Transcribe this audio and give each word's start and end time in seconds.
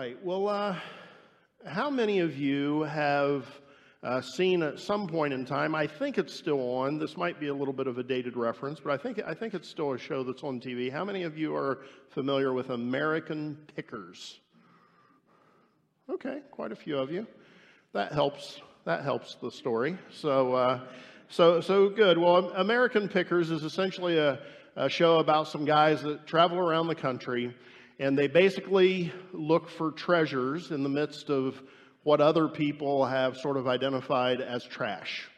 right. 0.00 0.24
Well, 0.24 0.48
uh, 0.48 0.76
how 1.66 1.90
many 1.90 2.20
of 2.20 2.34
you 2.34 2.84
have 2.84 3.44
uh, 4.02 4.22
seen 4.22 4.62
at 4.62 4.80
some 4.80 5.06
point 5.06 5.34
in 5.34 5.44
time? 5.44 5.74
I 5.74 5.86
think 5.86 6.16
it's 6.16 6.32
still 6.32 6.74
on. 6.76 6.98
This 6.98 7.18
might 7.18 7.38
be 7.38 7.48
a 7.48 7.54
little 7.54 7.74
bit 7.74 7.86
of 7.86 7.98
a 7.98 8.02
dated 8.02 8.34
reference, 8.34 8.80
but 8.80 8.94
I 8.94 8.96
think 8.96 9.20
I 9.26 9.34
think 9.34 9.52
it's 9.52 9.68
still 9.68 9.92
a 9.92 9.98
show 9.98 10.24
that's 10.24 10.42
on 10.42 10.58
TV. 10.58 10.90
How 10.90 11.04
many 11.04 11.24
of 11.24 11.36
you 11.36 11.54
are 11.54 11.80
familiar 12.08 12.54
with 12.54 12.70
American 12.70 13.58
Pickers? 13.76 14.40
Okay, 16.08 16.38
quite 16.50 16.72
a 16.72 16.76
few 16.76 16.96
of 16.96 17.12
you. 17.12 17.26
That 17.92 18.10
helps. 18.10 18.58
That 18.86 19.02
helps 19.02 19.34
the 19.34 19.50
story. 19.50 19.98
So, 20.10 20.54
uh, 20.54 20.80
so, 21.28 21.60
so 21.60 21.90
good. 21.90 22.16
Well, 22.16 22.50
American 22.52 23.06
Pickers 23.06 23.50
is 23.50 23.64
essentially 23.64 24.16
a, 24.16 24.38
a 24.76 24.88
show 24.88 25.18
about 25.18 25.48
some 25.48 25.66
guys 25.66 26.00
that 26.04 26.26
travel 26.26 26.56
around 26.56 26.86
the 26.86 26.94
country 26.94 27.54
and 28.00 28.18
they 28.18 28.28
basically 28.28 29.12
look 29.34 29.68
for 29.68 29.92
treasures 29.92 30.70
in 30.70 30.82
the 30.82 30.88
midst 30.88 31.28
of 31.28 31.62
what 32.02 32.18
other 32.22 32.48
people 32.48 33.04
have 33.04 33.36
sort 33.36 33.58
of 33.58 33.68
identified 33.68 34.40
as 34.40 34.64
trash. 34.64 35.28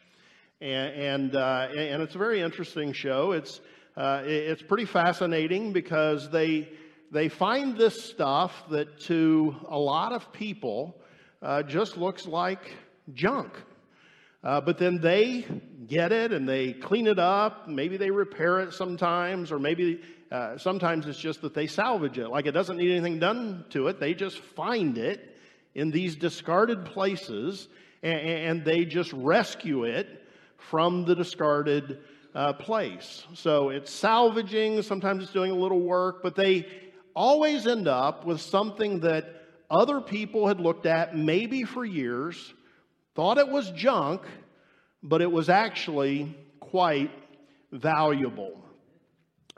And, 0.61 0.95
and, 0.95 1.37
uh, 1.37 1.67
and 1.77 2.01
it's 2.01 2.15
a 2.15 2.19
very 2.19 2.41
interesting 2.41 2.93
show. 2.93 3.33
It's, 3.33 3.61
uh, 3.97 4.23
it's 4.25 4.63
pretty 4.63 4.85
fascinating 4.85 5.73
because 5.73 6.31
they, 6.31 6.69
they 7.11 7.29
find 7.29 7.77
this 7.77 8.01
stuff 8.01 8.53
that 8.71 9.01
to 9.01 9.57
a 9.69 9.77
lot 9.77 10.13
of 10.13 10.33
people 10.33 10.97
uh, 11.43 11.65
just 11.65 11.97
looks 11.97 12.29
like 12.29 12.77
junk. 13.13 13.51
Uh, 14.45 14.61
but 14.61 14.79
then 14.79 15.01
they 15.01 15.45
get 15.89 16.13
it 16.13 16.33
and 16.33 16.49
they 16.49 16.75
clean 16.75 17.09
it 17.09 17.19
up. 17.19 17.67
Maybe 17.67 17.97
they 17.97 18.11
repair 18.13 18.61
it 18.61 18.73
sometimes, 18.73 19.51
or 19.51 19.59
maybe 19.59 20.01
uh, 20.33 20.57
sometimes 20.57 21.07
it's 21.07 21.19
just 21.19 21.43
that 21.43 21.53
they 21.53 21.67
salvage 21.67 22.17
it. 22.17 22.29
Like 22.29 22.47
it 22.47 22.53
doesn't 22.53 22.79
need 22.79 22.91
anything 22.91 23.19
done 23.19 23.67
to 23.71 23.89
it. 23.89 24.01
They 24.01 24.15
just 24.15 24.39
find 24.39 24.97
it 24.97 25.37
in 25.75 25.91
these 25.91 26.17
discarded 26.17 26.87
places 26.87 27.69
and, 28.03 28.21
and 28.21 28.65
they 28.65 28.87
just 28.87 29.13
rescue 29.13 29.85
it 29.85 30.25
from 30.57 31.05
the 31.05 31.15
discarded 31.15 31.99
uh, 32.35 32.55
place. 32.55 33.27
So 33.35 33.69
it's 33.69 33.93
salvaging, 33.93 34.81
sometimes 34.81 35.23
it's 35.23 35.35
doing 35.35 35.51
a 35.51 35.55
little 35.55 35.81
work, 35.81 36.23
but 36.23 36.35
they 36.35 36.67
always 37.15 37.67
end 37.67 37.87
up 37.87 38.25
with 38.25 38.41
something 38.41 39.01
that 39.01 39.45
other 39.71 40.01
people 40.01 40.49
had 40.49 40.61
looked 40.61 40.87
at 40.87 41.15
maybe 41.15 41.65
for 41.65 41.85
years, 41.85 42.55
thought 43.15 43.37
it 43.37 43.49
was 43.49 43.71
junk, 43.73 44.23
but 45.03 45.21
it 45.21 45.31
was 45.31 45.51
actually 45.51 46.35
quite 46.59 47.11
valuable 47.71 48.62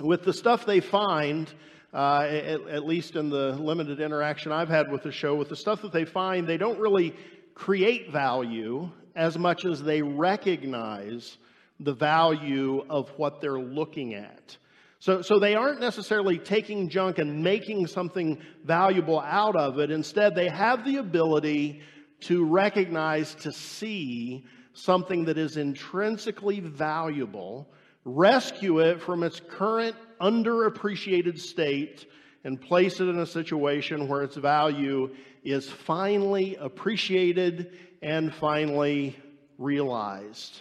with 0.00 0.24
the 0.24 0.32
stuff 0.32 0.66
they 0.66 0.80
find, 0.80 1.52
uh, 1.92 2.26
at, 2.28 2.60
at, 2.68 2.84
least 2.84 3.16
in 3.16 3.30
the 3.30 3.52
limited 3.52 4.00
interaction 4.00 4.52
I've 4.52 4.68
had 4.68 4.90
with 4.90 5.02
the 5.02 5.12
show, 5.12 5.34
with 5.34 5.48
the 5.48 5.56
stuff 5.56 5.82
that 5.82 5.92
they 5.92 6.04
find, 6.04 6.46
they 6.46 6.56
don't 6.56 6.78
really 6.78 7.14
create 7.54 8.10
value 8.10 8.90
as 9.14 9.38
much 9.38 9.64
as 9.64 9.82
they 9.82 10.02
recognize 10.02 11.38
the 11.80 11.94
value 11.94 12.84
of 12.90 13.10
what 13.16 13.40
they're 13.40 13.60
looking 13.60 14.14
at. 14.14 14.56
So, 14.98 15.22
so 15.22 15.38
they 15.38 15.54
aren't 15.54 15.80
necessarily 15.80 16.38
taking 16.38 16.88
junk 16.88 17.18
and 17.18 17.42
making 17.42 17.86
something 17.86 18.40
valuable 18.64 19.20
out 19.20 19.54
of 19.54 19.78
it. 19.78 19.90
Instead, 19.90 20.34
they 20.34 20.48
have 20.48 20.84
the 20.84 20.96
ability 20.96 21.82
to 22.20 22.44
recognize, 22.44 23.34
to 23.36 23.52
see 23.52 24.46
something 24.72 25.26
that 25.26 25.38
is 25.38 25.56
intrinsically 25.56 26.60
valuable 26.60 27.68
rescue 28.04 28.80
it 28.80 29.00
from 29.00 29.22
its 29.22 29.40
current 29.40 29.96
underappreciated 30.20 31.38
state 31.38 32.06
and 32.44 32.60
place 32.60 33.00
it 33.00 33.08
in 33.08 33.18
a 33.18 33.26
situation 33.26 34.08
where 34.08 34.22
its 34.22 34.36
value 34.36 35.14
is 35.42 35.68
finally 35.68 36.56
appreciated 36.56 37.78
and 38.02 38.34
finally 38.34 39.16
realized. 39.58 40.60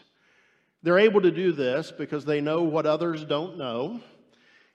They're 0.82 1.00
able 1.00 1.22
to 1.22 1.32
do 1.32 1.52
this 1.52 1.92
because 1.92 2.26
they 2.26 2.42
know 2.42 2.64
what 2.64 2.86
others 2.86 3.24
don't 3.26 3.58
know, 3.58 4.02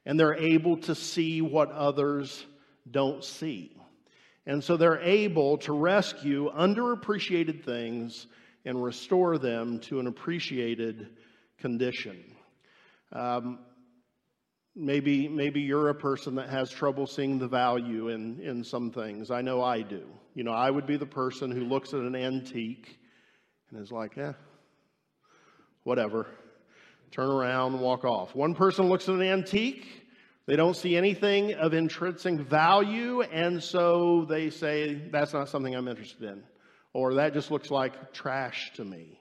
and 0.06 0.18
they're 0.18 0.34
able 0.34 0.76
to 0.78 0.94
see 0.94 1.42
what 1.42 1.70
others 1.70 2.44
don't 2.90 3.24
see. 3.24 3.74
And 4.46 4.64
so 4.64 4.78
they're 4.78 5.00
able 5.00 5.58
to 5.58 5.72
rescue 5.74 6.50
underappreciated 6.52 7.64
things 7.64 8.26
and 8.64 8.82
restore 8.82 9.36
them 9.36 9.78
to 9.80 10.00
an 10.00 10.06
appreciated 10.06 11.10
condition. 11.58 12.24
Um, 13.12 13.60
maybe, 14.74 15.28
maybe 15.28 15.60
you're 15.60 15.88
a 15.88 15.94
person 15.94 16.36
that 16.36 16.48
has 16.50 16.70
trouble 16.70 17.06
seeing 17.06 17.38
the 17.38 17.48
value 17.48 18.08
in, 18.08 18.40
in 18.40 18.64
some 18.64 18.90
things. 18.90 19.30
I 19.30 19.42
know 19.42 19.62
I 19.62 19.82
do. 19.82 20.04
You 20.34 20.44
know, 20.44 20.52
I 20.52 20.70
would 20.70 20.86
be 20.86 20.96
the 20.96 21.06
person 21.06 21.50
who 21.50 21.64
looks 21.64 21.94
at 21.94 22.00
an 22.00 22.14
antique 22.14 22.98
and 23.70 23.82
is 23.82 23.90
like, 23.90 24.16
eh, 24.18 24.32
whatever. 25.82 26.26
Turn 27.10 27.30
around, 27.30 27.80
walk 27.80 28.04
off. 28.04 28.34
One 28.34 28.54
person 28.54 28.88
looks 28.88 29.08
at 29.08 29.14
an 29.14 29.22
antique, 29.22 29.86
they 30.46 30.56
don't 30.56 30.76
see 30.76 30.96
anything 30.96 31.54
of 31.54 31.74
intrinsic 31.74 32.40
value, 32.40 33.22
and 33.22 33.62
so 33.62 34.26
they 34.28 34.48
say, 34.48 34.94
that's 35.10 35.32
not 35.32 35.48
something 35.48 35.74
I'm 35.74 35.88
interested 35.88 36.22
in. 36.22 36.42
Or 36.94 37.14
that 37.14 37.34
just 37.34 37.50
looks 37.50 37.70
like 37.70 38.12
trash 38.12 38.72
to 38.76 38.84
me. 38.84 39.20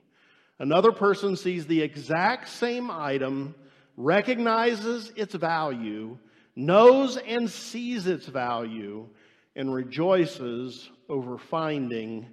Another 0.58 0.90
person 0.90 1.36
sees 1.36 1.66
the 1.66 1.82
exact 1.82 2.48
same 2.48 2.90
item 2.90 3.54
recognizes 3.98 5.12
its 5.16 5.34
value, 5.34 6.16
knows 6.54 7.16
and 7.16 7.50
sees 7.50 8.06
its 8.06 8.26
value, 8.26 9.04
and 9.56 9.74
rejoices 9.74 10.88
over 11.08 11.36
finding 11.36 12.24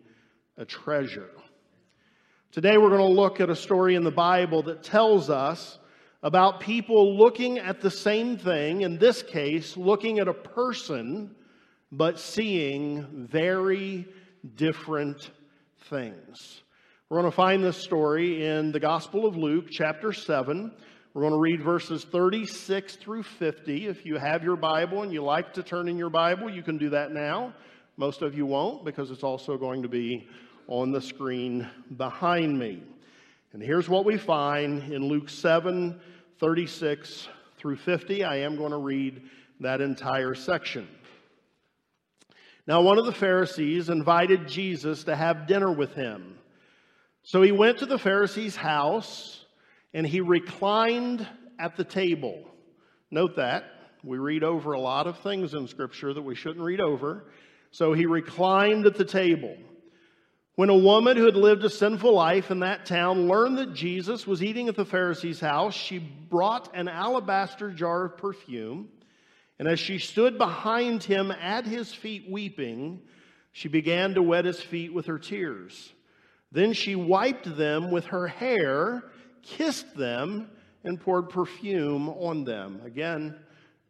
a 0.58 0.64
treasure. 0.64 1.31
Today, 2.52 2.78
we're 2.78 2.96
going 2.96 3.00
to 3.00 3.22
look 3.22 3.42
at 3.42 3.50
a 3.50 3.56
story 3.56 3.96
in 3.96 4.03
the 4.03 4.12
Bible 4.12 4.62
that 4.64 4.84
tells 4.84 5.31
us 5.31 5.80
about 6.22 6.59
people 6.59 7.18
looking 7.18 7.58
at 7.58 7.82
the 7.82 7.90
same 7.90 8.38
thing, 8.38 8.82
in 8.82 9.00
this 9.00 9.24
case, 9.24 9.76
looking 9.76 10.20
at 10.20 10.28
a 10.28 10.34
person, 10.34 11.36
but 11.92 12.20
seeing 12.20 13.28
very 13.28 14.08
different 14.56 15.32
things. 15.90 16.62
We're 17.09 17.22
going 17.22 17.32
to 17.32 17.36
find 17.36 17.64
this 17.64 17.78
story 17.78 18.46
in 18.46 18.72
the 18.72 18.80
Gospel 18.80 19.26
of 19.26 19.36
Luke, 19.36 19.66
chapter 19.72 20.14
7. 20.14 20.72
We're 21.16 21.22
going 21.22 21.31
to 21.31 21.40
read 21.40 21.64
verses 21.64 22.03
36 22.03 22.98
through 22.98 23.24
50. 23.24 23.88
If 23.88 24.06
you 24.06 24.18
have 24.18 24.44
your 24.44 24.58
Bible 24.58 25.02
and 25.03 25.14
you 25.14 25.24
like 25.24 25.53
to 25.53 25.64
turn 25.64 25.88
in 25.88 25.98
your 25.98 26.09
Bible, 26.09 26.50
you 26.50 26.62
can 26.62 26.78
do 26.78 26.90
that 26.90 27.14
now. 27.14 27.53
Most 27.96 28.22
of 28.22 28.36
you 28.36 28.46
won't 28.46 28.84
because 28.84 29.12
it's 29.12 29.24
also 29.24 29.58
going 29.58 29.81
to 29.84 29.88
be 29.88 30.28
on 30.68 30.92
the 30.92 31.00
screen 31.00 31.70
behind 31.96 32.59
me. 32.59 32.84
And 33.53 33.64
here's 33.64 33.88
what 33.88 34.03
we 34.03 34.18
find 34.18 34.92
in 34.92 35.06
Luke 35.06 35.30
7 35.30 35.98
36 36.38 37.30
through 37.59 37.78
50. 37.78 38.26
I 38.26 38.40
am 38.40 38.58
going 38.58 38.72
to 38.72 38.78
read 38.78 39.22
that 39.62 39.80
entire 39.80 40.36
section. 40.36 40.86
Now, 42.68 42.82
one 42.82 42.97
of 42.97 43.06
the 43.06 43.14
Pharisees 43.14 43.88
invited 43.88 44.50
Jesus 44.50 45.06
to 45.06 45.16
have 45.16 45.47
dinner 45.47 45.72
with 45.72 45.94
him. 45.94 46.38
So 47.24 47.42
he 47.42 47.53
went 47.53 47.78
to 47.78 47.86
the 47.86 47.97
Pharisee's 47.97 48.58
house 48.58 49.44
and 49.95 50.06
he 50.06 50.19
reclined 50.19 51.25
at 51.57 51.78
the 51.78 51.85
table. 51.85 52.44
Note 53.09 53.38
that. 53.38 53.63
We 54.03 54.17
read 54.17 54.44
over 54.44 54.73
a 54.73 54.79
lot 54.79 55.07
of 55.07 55.19
things 55.19 55.53
in 55.53 55.69
Scripture 55.69 56.13
that 56.13 56.22
we 56.22 56.35
shouldn't 56.35 56.63
read 56.63 56.81
over. 56.81 57.23
So 57.72 57.94
he 57.94 58.05
reclined 58.05 58.85
at 58.85 58.97
the 58.97 59.05
table. 59.05 59.55
When 60.55 60.69
a 60.69 60.78
woman 60.78 61.16
who 61.16 61.23
had 61.23 61.38
lived 61.38 61.63
a 61.63 61.69
sinful 61.69 62.13
life 62.13 62.51
in 62.51 62.59
that 62.59 62.85
town 62.85 63.29
learned 63.29 63.57
that 63.57 63.73
Jesus 63.73 64.28
was 64.28 64.44
eating 64.44 64.67
at 64.67 64.75
the 64.75 64.84
Pharisee's 64.84 65.39
house, 65.39 65.73
she 65.73 65.99
brought 65.99 66.75
an 66.75 66.90
alabaster 66.90 67.72
jar 67.72 68.05
of 68.05 68.17
perfume. 68.17 68.90
And 69.59 69.67
as 69.67 69.79
she 69.79 69.97
stood 69.97 70.37
behind 70.37 71.03
him 71.03 71.31
at 71.31 71.66
his 71.66 71.93
feet 71.93 72.29
weeping, 72.29 72.99
she 73.53 73.70
began 73.70 74.14
to 74.16 74.22
wet 74.22 74.43
his 74.43 74.61
feet 74.61 74.93
with 74.93 75.05
her 75.05 75.20
tears. 75.20 75.93
Then 76.52 76.73
she 76.73 76.96
wiped 76.96 77.55
them 77.55 77.91
with 77.91 78.08
her 78.08 78.28
hair 78.28 79.05
kissed 79.46 79.96
them, 79.96 80.50
and 80.86 81.02
poured 81.02 81.30
perfume 81.30 82.09
on 82.09 82.44
them. 82.44 82.82
Again, 82.86 83.36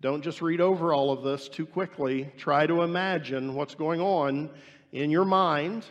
don't 0.01 0.23
just 0.23 0.41
read 0.41 0.61
over 0.61 0.93
all 0.93 1.11
of 1.11 1.23
this 1.23 1.49
too 1.49 1.65
quickly. 1.65 2.31
Try 2.37 2.65
to 2.67 2.81
imagine 2.81 3.53
what's 3.53 3.75
going 3.75 4.01
on 4.01 4.49
in 4.91 5.11
your 5.11 5.25
mind. 5.25 5.85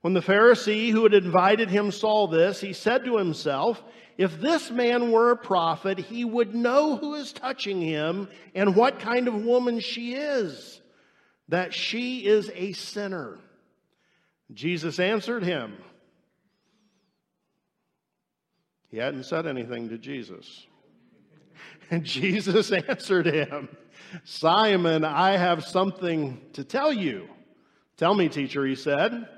When 0.00 0.12
the 0.12 0.20
Pharisee 0.20 0.90
who 0.90 1.04
had 1.04 1.14
invited 1.14 1.70
him 1.70 1.90
saw 1.90 2.26
this, 2.26 2.60
he 2.60 2.72
said 2.72 3.04
to 3.04 3.16
himself, 3.16 3.82
If 4.18 4.40
this 4.40 4.70
man 4.70 5.12
were 5.12 5.30
a 5.30 5.36
prophet, 5.36 5.98
he 5.98 6.24
would 6.24 6.54
know 6.54 6.96
who 6.96 7.14
is 7.14 7.32
touching 7.32 7.80
him 7.80 8.28
and 8.54 8.76
what 8.76 8.98
kind 8.98 9.28
of 9.28 9.44
woman 9.44 9.80
she 9.80 10.14
is, 10.14 10.80
that 11.48 11.72
she 11.72 12.26
is 12.26 12.50
a 12.54 12.72
sinner. 12.72 13.38
Jesus 14.52 14.98
answered 14.98 15.42
him, 15.42 15.76
he 18.94 19.00
hadn't 19.00 19.24
said 19.24 19.44
anything 19.44 19.88
to 19.88 19.98
Jesus. 19.98 20.68
And 21.90 22.04
Jesus 22.04 22.70
answered 22.70 23.26
him, 23.26 23.68
Simon, 24.22 25.04
I 25.04 25.36
have 25.36 25.64
something 25.64 26.40
to 26.52 26.62
tell 26.62 26.92
you. 26.92 27.28
Tell 27.96 28.14
me, 28.14 28.28
teacher, 28.28 28.64
he 28.64 28.76
said. 28.76 29.28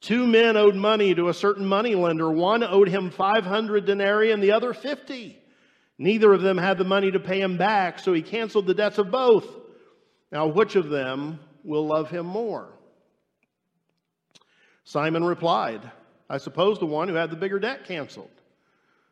Two 0.00 0.26
men 0.26 0.56
owed 0.56 0.74
money 0.74 1.14
to 1.14 1.28
a 1.28 1.34
certain 1.34 1.66
money 1.66 1.94
lender. 1.94 2.30
One 2.30 2.62
owed 2.62 2.88
him 2.88 3.10
500 3.10 3.84
denarii 3.84 4.32
and 4.32 4.42
the 4.42 4.52
other 4.52 4.72
50. 4.72 5.38
Neither 5.98 6.32
of 6.32 6.40
them 6.40 6.56
had 6.56 6.78
the 6.78 6.84
money 6.84 7.10
to 7.10 7.20
pay 7.20 7.42
him 7.42 7.58
back, 7.58 7.98
so 7.98 8.14
he 8.14 8.22
canceled 8.22 8.66
the 8.66 8.72
debts 8.72 8.96
of 8.96 9.10
both. 9.10 9.46
Now, 10.30 10.46
which 10.46 10.76
of 10.76 10.88
them 10.88 11.40
will 11.62 11.86
love 11.86 12.08
him 12.08 12.24
more? 12.24 12.72
Simon 14.84 15.24
replied, 15.24 15.82
I 16.30 16.38
suppose 16.38 16.78
the 16.78 16.86
one 16.86 17.10
who 17.10 17.16
had 17.16 17.28
the 17.28 17.36
bigger 17.36 17.58
debt 17.58 17.84
canceled. 17.84 18.30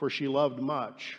for 0.00 0.08
she 0.08 0.26
loved 0.26 0.58
much. 0.58 1.18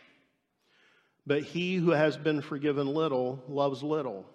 But 1.28 1.44
he 1.44 1.76
who 1.76 1.92
has 1.92 2.18
been 2.18 2.42
forgiven 2.42 2.88
little 2.88 3.40
loves 3.48 3.84
little. 3.84 4.26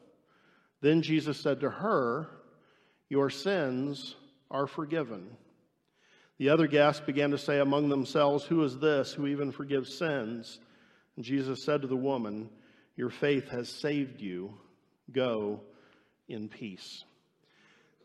Then 0.81 1.03
Jesus 1.03 1.37
said 1.39 1.61
to 1.61 1.69
her, 1.69 2.29
Your 3.09 3.29
sins 3.29 4.15
are 4.49 4.69
forgiven. 4.69 5.37
The 6.39 6.51
other 6.51 6.69
guests 6.69 7.03
began 7.05 7.33
to 7.33 7.39
say 7.39 7.59
among 7.59 7.89
themselves, 7.89 8.45
Who 8.45 8.63
is 8.63 8.79
this 8.79 9.13
who 9.13 9.27
even 9.27 9.51
forgives 9.51 9.99
sins? 9.99 10.61
And 11.17 11.25
Jesus 11.25 11.65
said 11.65 11.83
to 11.83 11.89
the 11.89 11.97
woman, 11.97 12.49
Your 12.95 13.11
faith 13.11 13.49
has 13.49 13.69
saved 13.69 14.21
you. 14.21 14.55
Go 15.11 15.61
in 16.29 16.49
peace. 16.49 17.05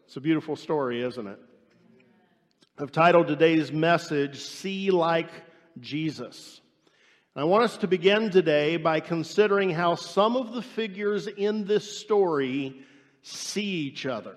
It's 0.07 0.17
a 0.17 0.21
beautiful 0.21 0.55
story, 0.55 1.03
isn't 1.03 1.27
it? 1.27 1.39
I've 2.79 2.91
titled 2.91 3.27
today's 3.27 3.71
message, 3.71 4.39
See 4.39 4.89
Like 4.89 5.29
Jesus. 5.79 6.61
I 7.35 7.45
want 7.45 7.63
us 7.63 7.77
to 7.77 7.87
begin 7.87 8.29
today 8.29 8.75
by 8.77 8.99
considering 8.99 9.69
how 9.69 9.95
some 9.95 10.35
of 10.35 10.53
the 10.53 10.61
figures 10.61 11.27
in 11.27 11.65
this 11.65 11.99
story 11.99 12.81
see 13.21 13.63
each 13.63 14.05
other. 14.05 14.35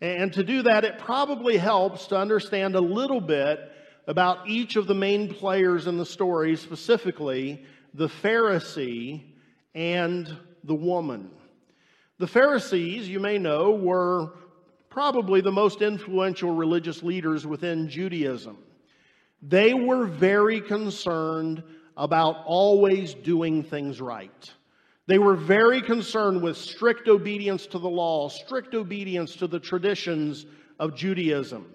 And 0.00 0.32
to 0.34 0.44
do 0.44 0.62
that, 0.62 0.84
it 0.84 0.98
probably 0.98 1.56
helps 1.56 2.06
to 2.08 2.16
understand 2.16 2.76
a 2.76 2.80
little 2.80 3.20
bit 3.20 3.58
about 4.06 4.48
each 4.48 4.76
of 4.76 4.86
the 4.86 4.94
main 4.94 5.32
players 5.32 5.86
in 5.86 5.96
the 5.96 6.06
story, 6.06 6.56
specifically 6.56 7.64
the 7.94 8.08
Pharisee 8.08 9.22
and 9.74 10.36
the 10.64 10.74
woman. 10.74 11.30
The 12.18 12.26
Pharisees, 12.26 13.08
you 13.08 13.20
may 13.20 13.38
know, 13.38 13.72
were 13.72 14.34
probably 14.88 15.40
the 15.40 15.52
most 15.52 15.82
influential 15.82 16.54
religious 16.54 17.02
leaders 17.02 17.46
within 17.46 17.88
Judaism. 17.88 18.58
They 19.42 19.74
were 19.74 20.06
very 20.06 20.60
concerned 20.60 21.62
about 21.96 22.44
always 22.46 23.14
doing 23.14 23.64
things 23.64 24.00
right. 24.00 24.50
They 25.06 25.18
were 25.18 25.34
very 25.34 25.82
concerned 25.82 26.42
with 26.42 26.56
strict 26.56 27.08
obedience 27.08 27.66
to 27.66 27.78
the 27.78 27.90
law, 27.90 28.28
strict 28.28 28.74
obedience 28.74 29.36
to 29.36 29.48
the 29.48 29.58
traditions 29.58 30.46
of 30.78 30.94
Judaism. 30.94 31.66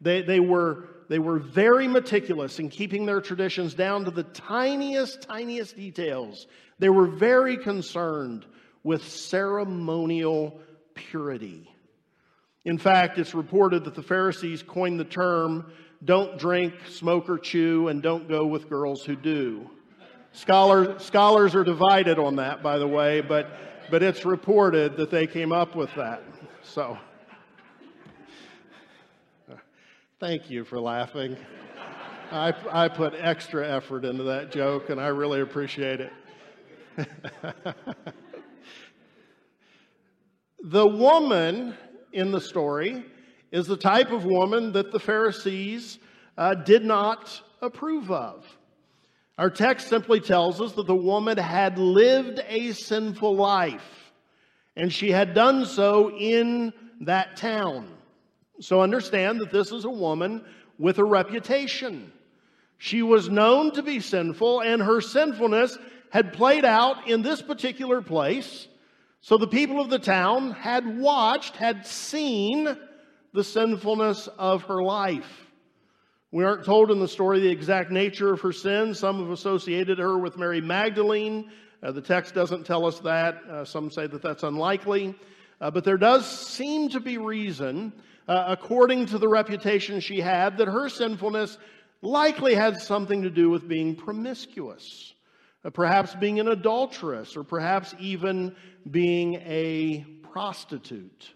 They, 0.00 0.22
they 0.22 0.40
were 0.40 0.88
they 1.10 1.18
were 1.18 1.40
very 1.40 1.88
meticulous 1.88 2.60
in 2.60 2.68
keeping 2.68 3.04
their 3.04 3.20
traditions 3.20 3.74
down 3.74 4.04
to 4.04 4.12
the 4.12 4.22
tiniest, 4.22 5.22
tiniest 5.22 5.74
details. 5.74 6.46
They 6.78 6.88
were 6.88 7.08
very 7.08 7.56
concerned 7.56 8.46
with 8.84 9.06
ceremonial 9.08 10.60
purity. 10.94 11.68
In 12.64 12.78
fact, 12.78 13.18
it's 13.18 13.34
reported 13.34 13.82
that 13.84 13.96
the 13.96 14.04
Pharisees 14.04 14.62
coined 14.62 15.00
the 15.00 15.04
term 15.04 15.72
don't 16.04 16.38
drink, 16.38 16.74
smoke, 16.88 17.28
or 17.28 17.38
chew, 17.38 17.88
and 17.88 18.02
don't 18.02 18.28
go 18.28 18.46
with 18.46 18.68
girls 18.68 19.04
who 19.04 19.16
do. 19.16 19.68
Scholars, 20.32 21.02
scholars 21.02 21.54
are 21.54 21.64
divided 21.64 22.18
on 22.18 22.36
that, 22.36 22.62
by 22.62 22.78
the 22.78 22.86
way, 22.86 23.20
but, 23.20 23.50
but 23.90 24.02
it's 24.02 24.24
reported 24.24 24.96
that 24.96 25.10
they 25.10 25.26
came 25.26 25.52
up 25.52 25.74
with 25.74 25.94
that. 25.96 26.22
So. 26.62 26.96
Thank 30.20 30.50
you 30.50 30.64
for 30.64 30.78
laughing. 30.78 31.36
I, 32.30 32.54
I 32.70 32.88
put 32.88 33.14
extra 33.16 33.66
effort 33.66 34.04
into 34.04 34.22
that 34.24 34.52
joke, 34.52 34.90
and 34.90 35.00
I 35.00 35.06
really 35.08 35.40
appreciate 35.40 36.00
it. 36.00 36.12
the 40.62 40.86
woman 40.86 41.74
in 42.12 42.30
the 42.30 42.40
story 42.40 43.04
is 43.50 43.66
the 43.66 43.76
type 43.76 44.10
of 44.10 44.24
woman 44.24 44.72
that 44.72 44.92
the 44.92 45.00
Pharisees 45.00 45.98
uh, 46.38 46.54
did 46.54 46.84
not 46.84 47.40
approve 47.60 48.10
of. 48.10 48.46
Our 49.38 49.50
text 49.50 49.88
simply 49.88 50.20
tells 50.20 50.60
us 50.60 50.72
that 50.72 50.86
the 50.86 50.94
woman 50.94 51.38
had 51.38 51.78
lived 51.78 52.40
a 52.46 52.72
sinful 52.72 53.34
life, 53.34 54.12
and 54.76 54.92
she 54.92 55.10
had 55.10 55.34
done 55.34 55.64
so 55.64 56.16
in 56.16 56.72
that 57.00 57.36
town. 57.36 57.88
So 58.60 58.82
understand 58.82 59.40
that 59.40 59.50
this 59.50 59.72
is 59.72 59.84
a 59.84 59.90
woman 59.90 60.44
with 60.78 60.98
a 60.98 61.04
reputation. 61.04 62.12
She 62.76 63.02
was 63.02 63.30
known 63.30 63.72
to 63.72 63.82
be 63.82 64.00
sinful, 64.00 64.60
and 64.60 64.82
her 64.82 65.00
sinfulness 65.00 65.78
had 66.10 66.32
played 66.32 66.64
out 66.64 67.08
in 67.08 67.22
this 67.22 67.40
particular 67.40 68.02
place. 68.02 68.68
So 69.22 69.36
the 69.36 69.46
people 69.46 69.80
of 69.80 69.90
the 69.90 69.98
town 69.98 70.52
had 70.52 70.98
watched, 70.98 71.56
had 71.56 71.86
seen 71.86 72.76
the 73.32 73.44
sinfulness 73.44 74.28
of 74.38 74.64
her 74.64 74.82
life. 74.82 75.46
We 76.32 76.44
aren't 76.44 76.64
told 76.64 76.90
in 76.90 77.00
the 77.00 77.08
story 77.08 77.40
the 77.40 77.50
exact 77.50 77.90
nature 77.90 78.32
of 78.32 78.40
her 78.40 78.52
sin. 78.52 78.94
Some 78.94 79.20
have 79.20 79.30
associated 79.30 79.98
her 79.98 80.18
with 80.18 80.36
Mary 80.36 80.60
Magdalene. 80.60 81.50
Uh, 81.82 81.92
the 81.92 82.00
text 82.02 82.34
doesn't 82.34 82.64
tell 82.64 82.86
us 82.86 83.00
that. 83.00 83.42
Uh, 83.48 83.64
some 83.64 83.90
say 83.90 84.06
that 84.06 84.22
that's 84.22 84.42
unlikely. 84.42 85.14
Uh, 85.60 85.70
but 85.70 85.84
there 85.84 85.98
does 85.98 86.28
seem 86.28 86.88
to 86.90 87.00
be 87.00 87.18
reason 87.18 87.92
uh, 88.28 88.44
according 88.46 89.06
to 89.06 89.18
the 89.18 89.26
reputation 89.26 89.98
she 89.98 90.20
had, 90.20 90.58
that 90.58 90.68
her 90.68 90.88
sinfulness 90.88 91.58
likely 92.00 92.54
had 92.54 92.76
something 92.76 93.22
to 93.22 93.30
do 93.30 93.50
with 93.50 93.66
being 93.66 93.96
promiscuous, 93.96 95.14
uh, 95.64 95.70
perhaps 95.70 96.14
being 96.14 96.38
an 96.38 96.46
adulteress, 96.46 97.36
or 97.36 97.42
perhaps 97.42 97.92
even 97.98 98.54
being 98.88 99.34
a 99.34 100.04
prostitute. 100.32 101.34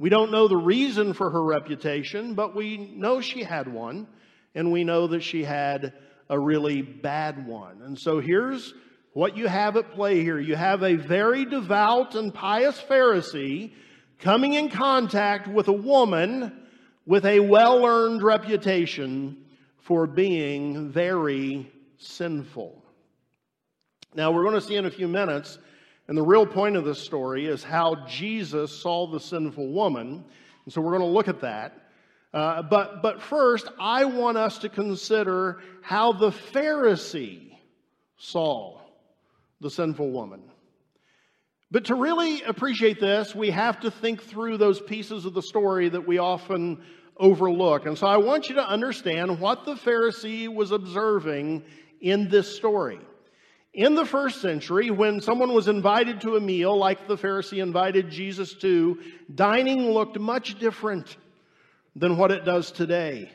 We 0.00 0.08
don't 0.08 0.30
know 0.30 0.48
the 0.48 0.56
reason 0.56 1.12
for 1.12 1.28
her 1.28 1.42
reputation, 1.44 2.32
but 2.32 2.56
we 2.56 2.78
know 2.78 3.20
she 3.20 3.42
had 3.42 3.70
one, 3.70 4.06
and 4.54 4.72
we 4.72 4.82
know 4.82 5.08
that 5.08 5.22
she 5.22 5.44
had 5.44 5.92
a 6.30 6.38
really 6.38 6.80
bad 6.80 7.46
one. 7.46 7.82
And 7.82 7.98
so 7.98 8.18
here's 8.18 8.72
what 9.12 9.36
you 9.36 9.46
have 9.46 9.76
at 9.76 9.90
play 9.90 10.22
here. 10.22 10.40
You 10.40 10.56
have 10.56 10.82
a 10.82 10.94
very 10.94 11.44
devout 11.44 12.14
and 12.14 12.32
pious 12.32 12.80
Pharisee 12.80 13.74
coming 14.20 14.54
in 14.54 14.70
contact 14.70 15.46
with 15.46 15.68
a 15.68 15.72
woman 15.72 16.66
with 17.04 17.26
a 17.26 17.40
well 17.40 17.84
earned 17.84 18.22
reputation 18.22 19.44
for 19.82 20.06
being 20.06 20.90
very 20.90 21.70
sinful. 21.98 22.82
Now, 24.14 24.30
we're 24.30 24.44
going 24.44 24.54
to 24.54 24.62
see 24.62 24.76
in 24.76 24.86
a 24.86 24.90
few 24.90 25.08
minutes, 25.08 25.58
and 26.10 26.18
the 26.18 26.24
real 26.24 26.44
point 26.44 26.74
of 26.74 26.84
this 26.84 26.98
story 26.98 27.46
is 27.46 27.62
how 27.62 28.04
Jesus 28.04 28.76
saw 28.76 29.06
the 29.06 29.20
sinful 29.20 29.68
woman. 29.68 30.24
And 30.64 30.74
so 30.74 30.80
we're 30.80 30.90
going 30.90 31.02
to 31.02 31.06
look 31.06 31.28
at 31.28 31.42
that. 31.42 31.88
Uh, 32.34 32.62
but, 32.62 33.00
but 33.00 33.22
first, 33.22 33.68
I 33.78 34.06
want 34.06 34.36
us 34.36 34.58
to 34.58 34.68
consider 34.68 35.60
how 35.82 36.10
the 36.12 36.32
Pharisee 36.32 37.56
saw 38.16 38.80
the 39.60 39.70
sinful 39.70 40.10
woman. 40.10 40.42
But 41.70 41.84
to 41.84 41.94
really 41.94 42.42
appreciate 42.42 42.98
this, 42.98 43.32
we 43.32 43.50
have 43.50 43.78
to 43.78 43.90
think 43.92 44.20
through 44.20 44.56
those 44.56 44.80
pieces 44.80 45.26
of 45.26 45.34
the 45.34 45.42
story 45.42 45.90
that 45.90 46.08
we 46.08 46.18
often 46.18 46.82
overlook. 47.18 47.86
And 47.86 47.96
so 47.96 48.08
I 48.08 48.16
want 48.16 48.48
you 48.48 48.56
to 48.56 48.68
understand 48.68 49.38
what 49.38 49.64
the 49.64 49.74
Pharisee 49.74 50.52
was 50.52 50.72
observing 50.72 51.62
in 52.00 52.28
this 52.28 52.56
story. 52.56 52.98
In 53.72 53.94
the 53.94 54.04
first 54.04 54.40
century, 54.40 54.90
when 54.90 55.20
someone 55.20 55.52
was 55.52 55.68
invited 55.68 56.20
to 56.22 56.36
a 56.36 56.40
meal 56.40 56.76
like 56.76 57.06
the 57.06 57.16
Pharisee 57.16 57.62
invited 57.62 58.10
Jesus 58.10 58.54
to, 58.54 58.98
dining 59.32 59.90
looked 59.90 60.18
much 60.18 60.58
different 60.58 61.16
than 61.94 62.16
what 62.16 62.32
it 62.32 62.44
does 62.44 62.72
today. 62.72 63.30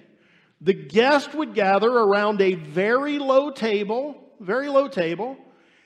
The 0.62 0.74
guest 0.74 1.34
would 1.34 1.54
gather 1.54 1.90
around 1.90 2.42
a 2.42 2.56
very 2.56 3.20
low 3.20 3.52
table, 3.52 4.22
very 4.40 4.68
low 4.68 4.88
table, 4.88 5.38